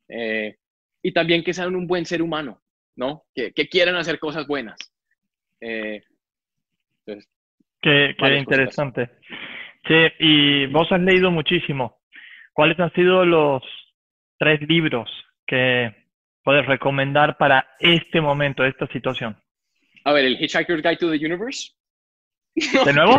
Eh, 0.09 0.57
y 1.03 1.13
también 1.13 1.45
que 1.45 1.53
sean 1.53 1.77
un 1.77 1.87
buen 1.87 2.05
ser 2.07 2.23
humano, 2.23 2.61
¿no? 2.97 3.25
Que, 3.35 3.53
que 3.53 3.69
quieran 3.69 3.97
hacer 3.97 4.19
cosas 4.19 4.47
buenas. 4.47 4.79
Eh, 5.61 6.03
qué, 7.07 8.17
qué 8.19 8.37
interesante. 8.37 9.11
Sí, 9.87 9.95
y 10.19 10.67
vos 10.67 10.91
has 10.91 11.01
leído 11.01 11.31
muchísimo. 11.31 12.01
¿Cuáles 12.53 12.81
han 12.81 12.93
sido 12.95 13.25
los 13.25 13.63
tres 14.39 14.61
libros 14.69 15.11
que 15.47 15.95
puedes 16.43 16.67
recomendar 16.67 17.37
para 17.39 17.69
este 17.81 18.21
momento, 18.21 18.65
esta 18.65 18.87
situación? 18.89 19.37
A 20.05 20.13
ver, 20.13 20.25
el 20.25 20.41
Hitchhiker's 20.41 20.83
Guide 20.83 20.99
to 20.99 21.11
the 21.11 21.25
Universe. 21.25 21.73
¿De 22.55 22.93
nuevo? 22.93 23.19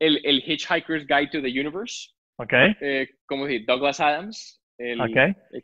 el, 0.00 0.20
el, 0.24 0.42
Hitchhiker's 0.44 1.06
Guide 1.06 1.28
to 1.28 1.40
the 1.40 1.48
Universe. 1.48 2.10
Ok. 2.36 2.52
Eh, 2.80 3.08
como 3.26 3.46
decir, 3.46 3.64
Douglas 3.66 4.00
Adams, 4.00 4.60
el, 4.76 4.98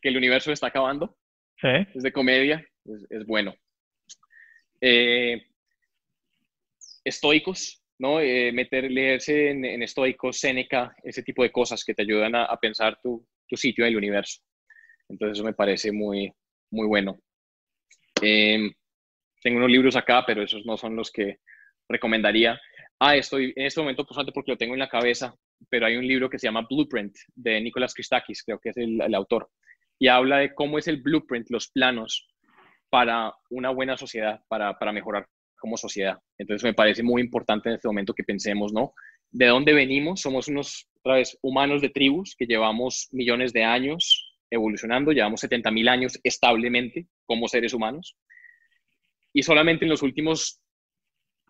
que 0.01 0.09
el 0.09 0.17
universo 0.17 0.53
está 0.53 0.69
acabando. 0.69 1.17
Sí. 1.61 1.69
Es 1.95 2.03
de 2.03 2.13
comedia, 2.13 2.65
es, 3.11 3.27
bueno. 3.27 3.55
Eh, 4.81 5.43
estoicos, 7.03 7.83
¿no? 7.99 8.21
Eh, 8.21 8.53
meter, 8.53 8.91
leerse 8.91 9.51
en, 9.51 9.65
en, 9.65 9.83
estoicos, 9.83 10.39
Séneca, 10.39 10.95
ese 11.03 11.23
tipo 11.23 11.43
de 11.43 11.51
cosas 11.51 11.83
que 11.85 11.95
te 11.95 12.03
ayudan 12.03 12.35
a, 12.35 12.45
a 12.45 12.61
pensar 12.61 13.01
tu, 13.03 13.27
tu, 13.49 13.57
sitio 13.57 13.85
en 13.85 13.93
el 13.93 13.97
universo. 13.97 14.41
Entonces 15.09 15.39
eso 15.39 15.45
me 15.45 15.55
parece 15.55 15.93
muy, 15.93 16.33
muy 16.71 16.87
bueno. 16.87 17.19
Eh, 18.23 18.71
tengo 19.43 19.59
unos 19.59 19.71
libros 19.71 19.97
acá, 19.97 20.25
pero 20.27 20.43
esos 20.43 20.65
no 20.67 20.77
son 20.77 20.97
los 20.97 21.11
que 21.11 21.39
recomendaría. 21.89 22.59
Ah, 22.99 23.17
estoy 23.17 23.53
en 23.55 23.67
este 23.67 23.81
momento, 23.81 24.07
pues 24.07 24.27
porque 24.33 24.53
lo 24.53 24.57
tengo 24.57 24.75
en 24.75 24.81
la 24.81 24.89
cabeza, 24.89 25.35
pero 25.69 25.87
hay 25.87 25.97
un 25.97 26.07
libro 26.07 26.29
que 26.29 26.39
se 26.39 26.47
llama 26.47 26.67
Blueprint 26.69 27.15
de 27.35 27.61
Nicolás 27.61 27.95
Christakis, 27.95 28.43
creo 28.43 28.59
que 28.59 28.71
es 28.71 28.77
el, 28.77 29.01
el 29.01 29.15
autor, 29.15 29.51
y 29.99 30.09
habla 30.09 30.39
de 30.39 30.55
cómo 30.55 30.79
es 30.79 30.89
el 30.89 31.03
blueprint, 31.03 31.51
los 31.51 31.69
planos 31.69 32.29
para 32.91 33.33
una 33.51 33.71
buena 33.71 33.97
sociedad, 33.97 34.41
para, 34.49 34.79
para 34.79 34.93
mejorar 34.93 35.27
como 35.59 35.77
sociedad. 35.77 36.19
Entonces 36.39 36.65
me 36.65 36.75
parece 36.75 37.03
muy 37.03 37.23
importante 37.23 37.69
en 37.69 37.77
este 37.77 37.89
momento 37.89 38.15
que 38.15 38.25
pensemos, 38.25 38.73
¿no? 38.73 38.93
¿De 39.31 39.47
dónde 39.47 39.73
venimos? 39.73 40.21
Somos 40.21 40.49
unos, 40.49 40.89
otra 41.07 41.19
vez, 41.19 41.39
humanos 41.41 41.81
de 41.83 41.91
tribus 41.91 42.35
que 42.37 42.47
llevamos 42.47 43.09
millones 43.13 43.53
de 43.53 43.63
años 43.63 44.35
evolucionando, 44.51 45.13
llevamos 45.13 45.39
70 45.41 45.71
mil 45.71 45.89
años 45.89 46.19
establemente 46.25 47.07
como 47.25 47.47
seres 47.47 47.73
humanos. 47.73 48.17
Y 49.33 49.45
solamente 49.45 49.85
en 49.85 49.91
los 49.91 50.03
últimos 50.03 50.61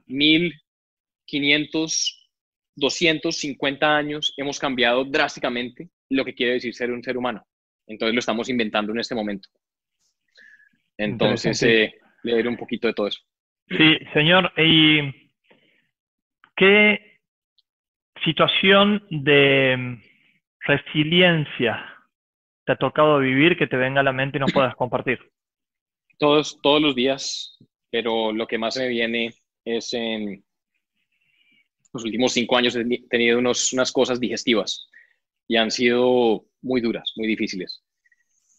1500, 0.05 2.31
250 2.75 3.97
años 3.97 4.35
hemos 4.37 4.59
cambiado 4.59 5.07
drásticamente 5.07 5.89
lo 6.11 6.27
que 6.27 6.35
quiere 6.35 6.53
decir 6.55 6.75
ser 6.75 6.93
un 6.93 7.03
ser 7.03 7.17
humano. 7.17 7.47
Entonces 7.87 8.15
lo 8.15 8.21
estamos 8.21 8.51
inventando 8.51 8.93
en 8.93 9.01
este 9.01 9.15
momento. 9.15 9.49
Entonces, 10.99 11.63
eh, 11.63 11.95
leer 12.25 12.47
un 12.47 12.59
poquito 12.59 12.89
de 12.89 12.95
todo 12.95 13.07
eso. 13.07 13.23
Sí, 13.69 13.97
señor. 14.13 14.53
¿Y 14.59 15.31
qué 16.57 17.06
situación 18.27 19.07
de 19.09 19.99
resiliencia 20.61 21.83
te 22.65 22.73
ha 22.73 22.77
tocado 22.77 23.21
vivir 23.21 23.57
que 23.57 23.69
te 23.69 23.77
venga 23.77 24.01
a 24.01 24.05
la 24.05 24.13
mente 24.13 24.37
y 24.37 24.41
no 24.41 24.47
puedas 24.47 24.75
compartir? 24.75 25.21
Todos, 26.19 26.59
todos 26.61 26.83
los 26.83 26.95
días, 26.95 27.57
pero 27.91 28.33
lo 28.33 28.47
que 28.47 28.59
más 28.59 28.77
me 28.77 28.89
viene 28.89 29.33
es 29.65 29.95
en 29.95 30.45
los 31.93 32.05
últimos 32.05 32.33
cinco 32.33 32.57
años 32.57 32.75
he 32.77 32.85
tenido 33.09 33.39
unos, 33.39 33.73
unas 33.73 33.93
cosas 33.93 34.19
digestivas 34.19 34.91
y 35.47 35.57
han 35.57 35.71
sido 35.71 36.45
muy 36.63 36.81
duras, 36.81 37.13
muy 37.17 37.29
difíciles. 37.29 37.85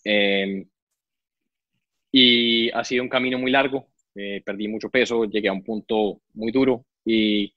Eh, 0.05 0.65
y 2.11 2.69
ha 2.71 2.83
sido 2.85 3.03
un 3.03 3.09
camino 3.09 3.37
muy 3.37 3.51
largo, 3.51 3.89
eh, 4.15 4.41
perdí 4.45 4.69
mucho 4.69 4.89
peso, 4.89 5.25
llegué 5.25 5.49
a 5.49 5.53
un 5.53 5.63
punto 5.63 6.21
muy 6.33 6.51
duro 6.51 6.85
y 7.03 7.53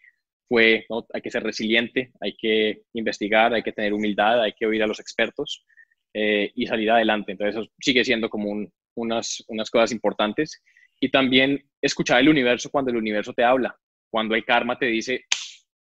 fue, 0.51 0.85
¿no? 0.91 1.07
hay 1.15 1.23
que 1.23 1.31
ser 1.31 1.45
resiliente, 1.45 2.11
hay 2.21 2.35
que 2.37 2.83
investigar, 2.95 3.55
hay 3.55 3.63
que 3.63 3.71
tener 3.71 3.93
humildad, 3.93 4.43
hay 4.43 4.53
que 4.53 4.67
oír 4.67 4.83
a 4.83 4.87
los 4.89 4.99
expertos 4.99 5.65
eh, 6.13 6.51
y 6.57 6.67
salir 6.67 6.91
adelante. 6.91 7.31
Entonces 7.31 7.55
eso 7.55 7.71
sigue 7.79 8.05
siendo 8.05 8.29
como 8.29 8.51
un, 8.51 8.69
unas, 8.97 9.45
unas 9.47 9.71
cosas 9.71 9.93
importantes. 9.93 10.61
Y 10.99 11.09
también 11.09 11.63
escuchar 11.81 12.19
el 12.19 12.29
universo 12.29 12.69
cuando 12.69 12.91
el 12.91 12.97
universo 12.97 13.33
te 13.33 13.45
habla, 13.45 13.77
cuando 14.11 14.35
el 14.35 14.45
karma 14.45 14.77
te 14.77 14.87
dice, 14.87 15.25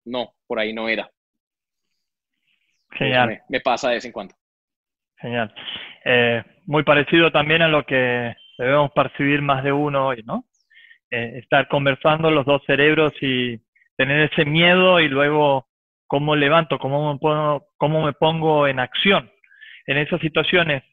no, 0.06 0.36
por 0.45 0.60
ahí 0.60 0.74
no 0.74 0.88
era. 0.88 1.10
Genial. 2.91 3.30
Me, 3.30 3.41
me, 3.50 3.62
pasa 3.62 3.89
de 3.89 3.95
vez 3.95 4.06
en 4.06 4.12
cuando. 4.12 4.36
Genial. 5.17 5.52
Eh, 6.06 6.43
muy 6.67 6.84
parecido 6.84 7.32
también 7.32 7.63
a 7.63 7.67
lo 7.67 7.84
que 7.84 8.36
debemos 8.60 8.91
percibir 8.91 9.41
más 9.41 9.63
de 9.63 9.71
uno 9.71 10.10
hoy, 10.10 10.21
¿no? 10.24 10.45
Eh, 11.10 11.39
estar 11.39 11.67
conversando 11.67 12.30
los 12.30 12.45
dos 12.45 12.62
cerebros 12.67 13.12
y 13.24 13.60
tener 14.02 14.32
ese 14.32 14.46
miedo 14.46 15.00
y 15.00 15.08
luego 15.08 15.68
cómo 16.08 16.36
levanto, 16.36 16.80
cómo 16.80 17.14
me 17.14 17.20
pongo, 17.20 17.68
cómo 17.78 18.04
me 18.04 18.14
pongo 18.14 18.68
en 18.68 18.80
acción 18.80 19.32
en 19.86 19.98
esas 19.98 20.20
situaciones. 20.22 20.84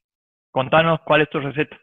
Contanos 0.50 1.00
cuál 1.06 1.22
es 1.22 1.30
tu 1.30 1.40
receta. 1.40 1.80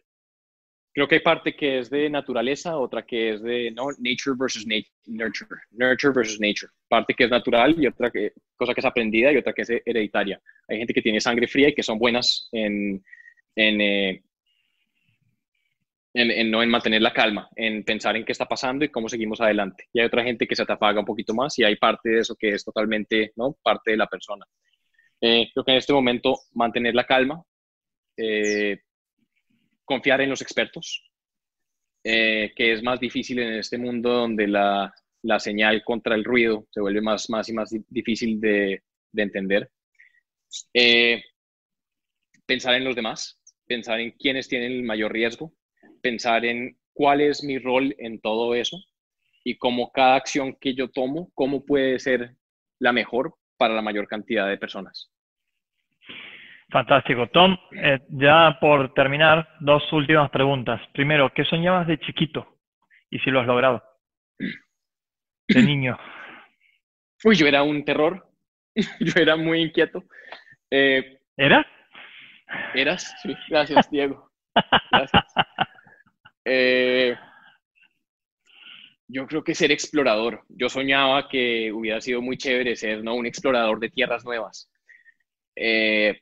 Creo 0.93 1.07
que 1.07 1.15
hay 1.15 1.21
parte 1.21 1.55
que 1.55 1.79
es 1.79 1.89
de 1.89 2.11
naturaleza, 2.11 2.77
otra 2.77 3.01
que 3.01 3.33
es 3.33 3.41
de 3.41 3.71
no, 3.71 3.87
nature 3.97 4.37
versus 4.39 4.67
nat 4.67 4.85
nurture, 5.07 5.59
nurture 5.71 6.13
versus 6.13 6.39
nature. 6.39 6.71
Parte 6.87 7.15
que 7.15 7.23
es 7.23 7.31
natural 7.31 7.75
y 7.77 7.87
otra 7.87 8.11
que, 8.11 8.31
cosa 8.55 8.75
que 8.75 8.81
es 8.81 8.85
aprendida 8.85 9.31
y 9.31 9.37
otra 9.37 9.51
que 9.51 9.63
es 9.63 9.69
hereditaria. 9.83 10.39
Hay 10.67 10.77
gente 10.77 10.93
que 10.93 11.01
tiene 11.01 11.19
sangre 11.19 11.47
fría 11.47 11.69
y 11.69 11.73
que 11.73 11.83
son 11.83 11.97
buenas 11.97 12.47
en, 12.51 13.03
en 13.55 13.81
eh, 13.81 14.23
en, 16.15 16.49
no 16.49 16.63
en 16.63 16.69
mantener 16.69 17.01
la 17.01 17.11
calma, 17.11 17.49
en 17.55 17.83
pensar 17.83 18.15
en 18.15 18.23
qué 18.23 18.31
está 18.31 18.45
pasando 18.45 18.85
y 18.85 18.89
cómo 18.89 19.09
seguimos 19.09 19.41
adelante. 19.41 19.89
Y 19.91 19.99
hay 19.99 20.05
otra 20.05 20.23
gente 20.23 20.47
que 20.47 20.55
se 20.55 20.63
apaga 20.63 21.01
un 21.01 21.05
poquito 21.05 21.33
más 21.33 21.59
y 21.59 21.63
hay 21.65 21.75
parte 21.75 22.09
de 22.09 22.19
eso 22.19 22.35
que 22.39 22.49
es 22.49 22.63
totalmente, 22.63 23.33
¿no? 23.35 23.57
Parte 23.61 23.91
de 23.91 23.97
la 23.97 24.07
persona. 24.07 24.45
Eh, 25.19 25.49
creo 25.53 25.65
que 25.65 25.71
en 25.71 25.77
este 25.77 25.91
momento 25.91 26.39
mantener 26.53 26.95
la 26.95 27.05
calma, 27.05 27.43
eh, 28.15 28.79
confiar 29.83 30.21
en 30.21 30.29
los 30.29 30.41
expertos, 30.41 31.03
eh, 32.01 32.53
que 32.55 32.71
es 32.71 32.81
más 32.81 32.99
difícil 32.99 33.39
en 33.39 33.55
este 33.55 33.77
mundo 33.77 34.09
donde 34.09 34.47
la, 34.47 34.93
la, 35.23 35.39
señal 35.39 35.83
contra 35.83 36.15
el 36.15 36.23
ruido 36.23 36.65
se 36.71 36.79
vuelve 36.79 37.01
más, 37.01 37.29
más 37.29 37.49
y 37.49 37.53
más 37.53 37.75
difícil 37.89 38.39
de, 38.39 38.83
de 39.11 39.23
entender. 39.23 39.69
pensar 42.45 42.75
en 42.75 42.85
los 42.85 42.95
demás, 42.95 43.37
pensar 43.67 43.99
en 43.99 44.11
quiénes 44.11 44.47
tienen 44.47 44.71
el 44.71 44.83
mayor 44.83 45.11
riesgo, 45.11 45.51
pensar 46.05 46.45
en 46.45 46.77
cuál 46.93 47.19
es 47.19 47.43
mi 47.43 47.57
rol 47.57 47.95
en 47.97 48.21
todo 48.21 48.53
eso 48.53 48.77
y 49.43 49.57
cómo 49.57 49.91
cada 49.91 50.15
acción 50.15 50.55
que 50.61 50.75
yo 50.75 50.87
tomo, 50.91 51.31
cómo 51.33 51.65
puede 51.65 51.97
ser 51.97 52.35
la 52.79 52.91
mejor 52.91 53.33
para 53.57 53.73
la 53.73 53.81
mayor 53.81 54.07
cantidad 54.07 54.47
de 54.47 54.59
personas. 54.59 55.11
Fantástico. 56.69 57.27
Tom, 57.29 57.57
eh, 57.71 58.01
ya 58.09 58.55
por 58.61 58.93
terminar, 58.93 59.47
dos 59.61 59.81
últimas 59.93 60.29
preguntas. 60.29 60.79
Primero, 60.93 61.31
¿qué 61.33 61.43
soñabas 61.43 61.87
de 61.87 61.97
chiquito? 61.97 62.59
Y 63.09 63.17
si 63.19 63.31
lo 63.31 63.39
has 63.39 63.47
logrado. 63.47 63.83
De 65.47 65.63
niño. 65.63 65.97
Uy, 67.23 67.35
yo 67.35 67.47
era 67.47 67.63
un 67.63 67.83
terror. 67.83 68.29
yo 68.99 69.13
era 69.19 69.35
muy 69.35 69.59
inquieto. 69.61 70.03
Eh, 70.69 71.17
¿Eras? 71.35 71.65
Eras, 72.75 73.15
sí. 73.23 73.35
Gracias, 73.49 73.89
Diego. 73.89 74.29
Gracias. 74.91 75.33
Eh, 76.45 77.15
yo 79.07 79.25
creo 79.27 79.43
que 79.43 79.55
ser 79.55 79.71
explorador. 79.71 80.43
Yo 80.49 80.69
soñaba 80.69 81.27
que 81.27 81.71
hubiera 81.71 81.99
sido 82.01 82.21
muy 82.21 82.37
chévere 82.37 82.75
ser 82.75 83.03
¿no? 83.03 83.15
un 83.15 83.25
explorador 83.25 83.79
de 83.79 83.89
tierras 83.89 84.23
nuevas. 84.23 84.69
Eh, 85.55 86.19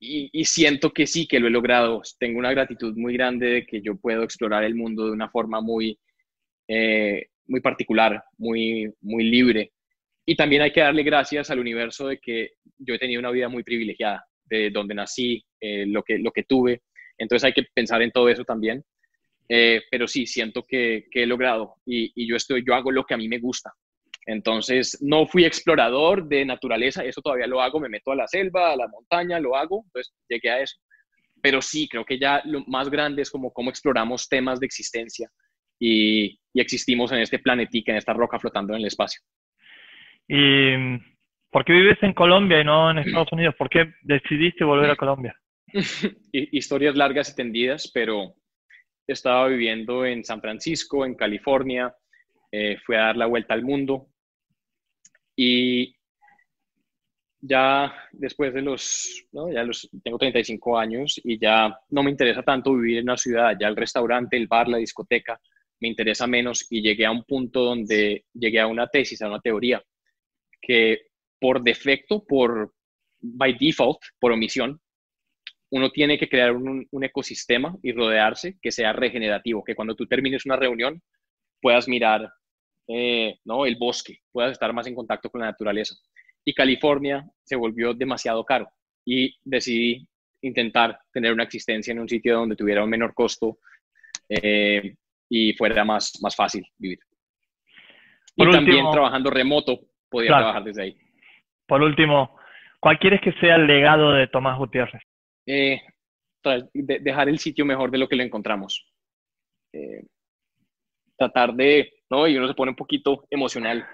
y, 0.00 0.44
siento 0.44 0.92
que 0.92 1.06
sí, 1.06 1.26
que 1.26 1.40
lo 1.40 1.48
he 1.48 1.50
logrado. 1.50 2.02
Tengo 2.18 2.38
una 2.38 2.50
gratitud 2.50 2.94
muy 2.96 3.14
grande 3.14 3.46
de 3.46 3.66
que 3.66 3.80
yo 3.80 3.96
puedo 3.96 4.22
explorar 4.22 4.62
el 4.64 4.74
mundo 4.74 5.06
de 5.06 5.12
una 5.12 5.30
forma 5.30 5.62
muy, 5.62 5.98
eh, 6.68 7.28
muy 7.46 7.60
particular, 7.60 8.22
muy, 8.36 8.92
muy 9.00 9.24
libre. 9.24 9.72
Y 10.26 10.36
también 10.36 10.62
hay 10.62 10.72
que 10.72 10.80
darle 10.80 11.04
gracias 11.04 11.50
al 11.50 11.58
universo 11.58 12.08
de 12.08 12.18
que 12.18 12.50
yo 12.78 12.94
he 12.94 12.98
tenido 12.98 13.20
una 13.20 13.30
vida 13.30 13.48
muy 13.48 13.62
privilegiada, 13.62 14.26
de 14.44 14.70
donde 14.70 14.94
nací, 14.94 15.42
lo, 15.60 16.02
que, 16.02 16.18
lo 16.18 16.32
que 16.32 16.44
tuve. 16.44 16.82
Entonces 17.16 17.44
hay 17.44 17.52
que 17.54 17.66
pensar 17.74 18.02
en 18.02 18.10
todo 18.10 18.28
eso 18.28 18.44
también. 18.44 18.84
Eh, 19.48 19.82
pero 19.90 20.08
sí, 20.08 20.26
siento 20.26 20.62
que, 20.62 21.06
que 21.10 21.22
he 21.22 21.26
logrado 21.26 21.76
y, 21.84 22.12
y, 22.14 22.26
yo, 22.26 22.36
estoy, 22.36 22.64
yo 22.66 22.74
hago 22.74 22.90
lo 22.90 23.04
que 23.04 23.14
a 23.14 23.18
mí 23.18 23.28
me 23.28 23.38
gusta. 23.38 23.72
Entonces, 24.26 24.98
no 25.02 25.26
fui 25.26 25.44
explorador 25.44 26.26
de 26.26 26.46
naturaleza, 26.46 27.04
eso 27.04 27.20
todavía 27.20 27.46
lo 27.46 27.60
hago, 27.60 27.78
me 27.78 27.90
meto 27.90 28.12
a 28.12 28.16
la 28.16 28.26
selva, 28.26 28.72
a 28.72 28.76
la 28.76 28.88
montaña, 28.88 29.38
lo 29.38 29.54
hago, 29.54 29.82
entonces 29.84 30.14
llegué 30.28 30.50
a 30.50 30.60
eso. 30.60 30.76
Pero 31.42 31.60
sí, 31.60 31.86
creo 31.88 32.06
que 32.06 32.18
ya 32.18 32.40
lo 32.46 32.64
más 32.66 32.88
grande 32.88 33.20
es 33.20 33.30
como 33.30 33.52
cómo 33.52 33.68
exploramos 33.68 34.28
temas 34.28 34.60
de 34.60 34.66
existencia 34.66 35.28
y, 35.78 36.38
y 36.54 36.60
existimos 36.60 37.12
en 37.12 37.18
este 37.18 37.38
planetica, 37.38 37.92
en 37.92 37.98
esta 37.98 38.14
roca 38.14 38.38
flotando 38.38 38.72
en 38.72 38.80
el 38.80 38.86
espacio. 38.86 39.20
¿Y 40.26 40.72
por 41.50 41.66
qué 41.66 41.74
vives 41.74 42.02
en 42.02 42.14
Colombia 42.14 42.60
y 42.60 42.64
no 42.64 42.90
en 42.90 42.98
Estados 42.98 43.30
Unidos? 43.32 43.54
¿Por 43.58 43.68
qué 43.68 43.92
decidiste 44.02 44.64
volver 44.64 44.90
a 44.90 44.96
Colombia? 44.96 45.38
Historias 46.32 46.96
largas 46.96 47.30
y 47.30 47.36
tendidas, 47.36 47.90
pero 47.92 48.36
estaba 49.06 49.48
viviendo 49.48 50.04
en 50.04 50.24
San 50.24 50.40
Francisco, 50.40 51.04
en 51.04 51.14
California, 51.14 51.94
eh, 52.50 52.78
fui 52.84 52.96
a 52.96 53.00
dar 53.00 53.16
la 53.16 53.26
vuelta 53.26 53.54
al 53.54 53.62
mundo 53.62 54.08
y 55.36 55.94
ya 57.40 57.92
después 58.12 58.54
de 58.54 58.62
los, 58.62 59.26
ya 59.32 59.64
los, 59.64 59.90
tengo 60.02 60.16
35 60.16 60.78
años 60.78 61.20
y 61.22 61.38
ya 61.38 61.78
no 61.90 62.02
me 62.02 62.10
interesa 62.10 62.42
tanto 62.42 62.74
vivir 62.74 62.98
en 62.98 63.04
una 63.04 63.18
ciudad, 63.18 63.54
ya 63.60 63.68
el 63.68 63.76
restaurante, 63.76 64.36
el 64.36 64.46
bar, 64.46 64.68
la 64.68 64.78
discoteca, 64.78 65.38
me 65.80 65.88
interesa 65.88 66.26
menos 66.26 66.66
y 66.70 66.80
llegué 66.80 67.04
a 67.04 67.10
un 67.10 67.24
punto 67.24 67.62
donde 67.62 68.24
llegué 68.32 68.60
a 68.60 68.66
una 68.66 68.86
tesis, 68.86 69.20
a 69.20 69.28
una 69.28 69.40
teoría, 69.40 69.82
que 70.60 71.08
por 71.38 71.62
defecto, 71.62 72.24
por 72.24 72.72
by 73.20 73.56
default, 73.58 73.98
por 74.18 74.32
omisión, 74.32 74.80
uno 75.74 75.90
tiene 75.90 76.16
que 76.16 76.28
crear 76.28 76.52
un, 76.52 76.86
ecosistema 77.02 77.76
y 77.82 77.90
rodearse 77.90 78.56
que 78.62 78.70
sea 78.70 78.92
regenerativo, 78.92 79.64
que 79.64 79.74
cuando 79.74 79.96
tú 79.96 80.06
termines 80.06 80.46
una 80.46 80.54
reunión 80.54 81.02
puedas 81.60 81.88
mirar 81.88 82.32
eh, 82.86 83.38
¿no? 83.44 83.66
el 83.66 83.74
bosque, 83.74 84.20
puedas 84.30 84.52
estar 84.52 84.72
más 84.72 84.86
en 84.86 84.94
contacto 84.94 85.30
con 85.30 85.40
la 85.40 85.48
naturaleza. 85.48 85.96
Y 86.44 86.54
California 86.54 87.28
se 87.42 87.56
volvió 87.56 87.92
demasiado 87.92 88.44
caro 88.44 88.68
y 89.04 89.34
decidí 89.42 90.06
intentar 90.42 91.00
tener 91.12 91.32
una 91.32 91.42
existencia 91.42 91.90
en 91.90 91.98
un 91.98 92.08
sitio 92.08 92.36
donde 92.36 92.54
tuviera 92.54 92.84
un 92.84 92.90
menor 92.90 93.12
costo 93.12 93.58
eh, 94.28 94.94
y 95.28 95.54
fuera 95.54 95.84
más, 95.84 96.12
más 96.22 96.36
fácil 96.36 96.64
vivir. 96.78 97.00
y 98.36 98.48
también 98.48 98.88
trabajando 98.92 99.28
remoto, 99.28 99.80
podía 100.08 100.28
trabajar 100.28 100.62
desde 100.62 100.82
ahí. 100.82 100.96
Por 101.66 101.82
último, 101.82 102.36
¿cuál 102.78 103.00
quieres 103.00 103.20
que 103.22 103.32
sea 103.40 103.56
el 103.56 103.66
legado 103.66 104.12
de 104.12 104.28
Tomás 104.28 104.56
Gutiérrez? 104.56 105.02
Eh, 105.46 105.80
dejar 106.72 107.28
el 107.28 107.38
sitio 107.38 107.64
mejor 107.64 107.90
de 107.90 107.98
lo 107.98 108.08
que 108.08 108.16
lo 108.16 108.22
encontramos. 108.22 108.86
Eh, 109.72 110.04
tratar 111.16 111.54
de, 111.54 111.92
¿no? 112.10 112.26
Y 112.26 112.36
uno 112.36 112.48
se 112.48 112.54
pone 112.54 112.70
un 112.70 112.76
poquito 112.76 113.26
emocional, 113.30 113.86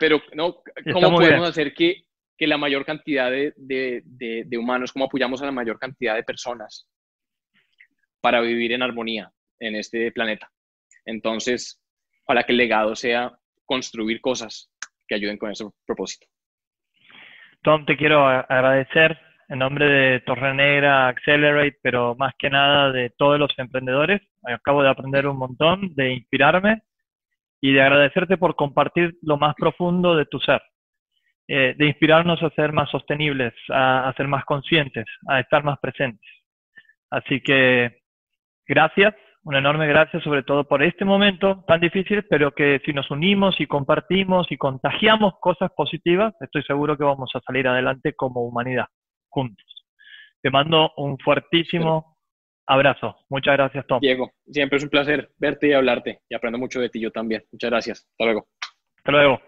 pero, 0.00 0.20
¿no? 0.34 0.62
¿Cómo 0.92 1.16
podemos 1.16 1.48
hacer 1.48 1.74
que, 1.74 2.04
que, 2.36 2.46
la 2.46 2.58
mayor 2.58 2.84
cantidad 2.84 3.30
de, 3.30 3.52
de, 3.56 4.02
de, 4.04 4.58
humanos, 4.58 4.92
cómo 4.92 5.04
apoyamos 5.04 5.42
a 5.42 5.46
la 5.46 5.52
mayor 5.52 5.78
cantidad 5.78 6.14
de 6.14 6.24
personas 6.24 6.88
para 8.20 8.40
vivir 8.40 8.72
en 8.72 8.82
armonía 8.82 9.30
en 9.60 9.76
este 9.76 10.10
planeta? 10.12 10.50
Entonces, 11.04 11.80
para 12.24 12.42
que 12.42 12.52
el 12.52 12.58
legado 12.58 12.96
sea 12.96 13.32
construir 13.64 14.20
cosas 14.20 14.70
que 15.06 15.14
ayuden 15.14 15.38
con 15.38 15.50
ese 15.50 15.64
propósito. 15.86 16.26
Tom, 17.62 17.84
te 17.86 17.96
quiero 17.96 18.26
agradecer 18.26 19.18
en 19.48 19.58
nombre 19.60 19.86
de 19.86 20.20
Torre 20.20 20.54
Negra, 20.54 21.08
Accelerate, 21.08 21.78
pero 21.82 22.14
más 22.16 22.34
que 22.38 22.50
nada 22.50 22.90
de 22.90 23.10
todos 23.10 23.38
los 23.38 23.50
emprendedores. 23.58 24.20
Acabo 24.42 24.82
de 24.82 24.88
aprender 24.88 25.26
un 25.26 25.38
montón, 25.38 25.94
de 25.94 26.12
inspirarme 26.12 26.82
y 27.60 27.72
de 27.72 27.82
agradecerte 27.82 28.36
por 28.36 28.56
compartir 28.56 29.16
lo 29.22 29.36
más 29.36 29.54
profundo 29.54 30.16
de 30.16 30.26
tu 30.26 30.40
ser, 30.40 30.62
eh, 31.48 31.74
de 31.76 31.86
inspirarnos 31.86 32.42
a 32.42 32.50
ser 32.50 32.72
más 32.72 32.90
sostenibles, 32.90 33.54
a, 33.70 34.08
a 34.08 34.12
ser 34.14 34.28
más 34.28 34.44
conscientes, 34.44 35.06
a 35.28 35.40
estar 35.40 35.62
más 35.62 35.78
presentes. 35.78 36.28
Así 37.10 37.40
que 37.40 38.00
gracias, 38.66 39.14
un 39.44 39.54
enorme 39.54 39.86
gracias 39.86 40.24
sobre 40.24 40.42
todo 40.42 40.64
por 40.64 40.82
este 40.82 41.04
momento 41.04 41.64
tan 41.68 41.80
difícil, 41.80 42.24
pero 42.28 42.50
que 42.50 42.80
si 42.84 42.92
nos 42.92 43.08
unimos 43.12 43.60
y 43.60 43.66
compartimos 43.68 44.50
y 44.50 44.56
contagiamos 44.56 45.34
cosas 45.40 45.70
positivas, 45.76 46.34
estoy 46.40 46.64
seguro 46.64 46.98
que 46.98 47.04
vamos 47.04 47.30
a 47.34 47.40
salir 47.40 47.68
adelante 47.68 48.12
como 48.14 48.42
humanidad 48.42 48.86
juntos. 49.28 49.66
Te 50.42 50.50
mando 50.50 50.92
un 50.96 51.18
fuertísimo 51.18 52.16
abrazo. 52.66 53.16
Muchas 53.28 53.54
gracias, 53.54 53.86
Tom. 53.86 54.00
Diego, 54.00 54.30
siempre 54.50 54.78
es 54.78 54.84
un 54.84 54.90
placer 54.90 55.30
verte 55.38 55.68
y 55.68 55.72
hablarte 55.72 56.20
y 56.28 56.34
aprendo 56.34 56.58
mucho 56.58 56.80
de 56.80 56.88
ti 56.88 57.00
yo 57.00 57.10
también. 57.10 57.44
Muchas 57.52 57.70
gracias. 57.70 58.06
Hasta 58.12 58.24
luego. 58.24 58.46
Hasta 58.98 59.12
luego. 59.12 59.40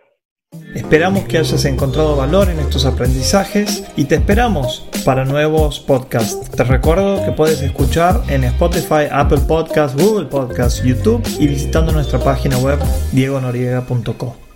Esperamos 0.75 1.25
que 1.25 1.39
hayas 1.39 1.65
encontrado 1.67 2.17
valor 2.17 2.49
en 2.49 2.59
estos 2.59 2.87
aprendizajes 2.87 3.93
y 3.97 4.07
te 4.07 4.15
esperamos 4.15 4.89
para 5.05 5.25
nuevos 5.25 5.79
podcasts. 5.81 6.51
Te 6.51 6.65
recuerdo 6.65 7.23
que 7.25 7.33
puedes 7.33 7.61
escuchar 7.61 8.23
en 8.31 8.45
Spotify, 8.45 9.09
Apple 9.11 9.41
Podcasts, 9.47 10.01
Google 10.03 10.27
Podcasts, 10.27 10.83
YouTube 10.83 11.23
y 11.39 11.49
visitando 11.49 11.93
nuestra 11.93 12.19
página 12.19 12.57
web 12.59 12.79
diegonoriega.com. 13.13 14.48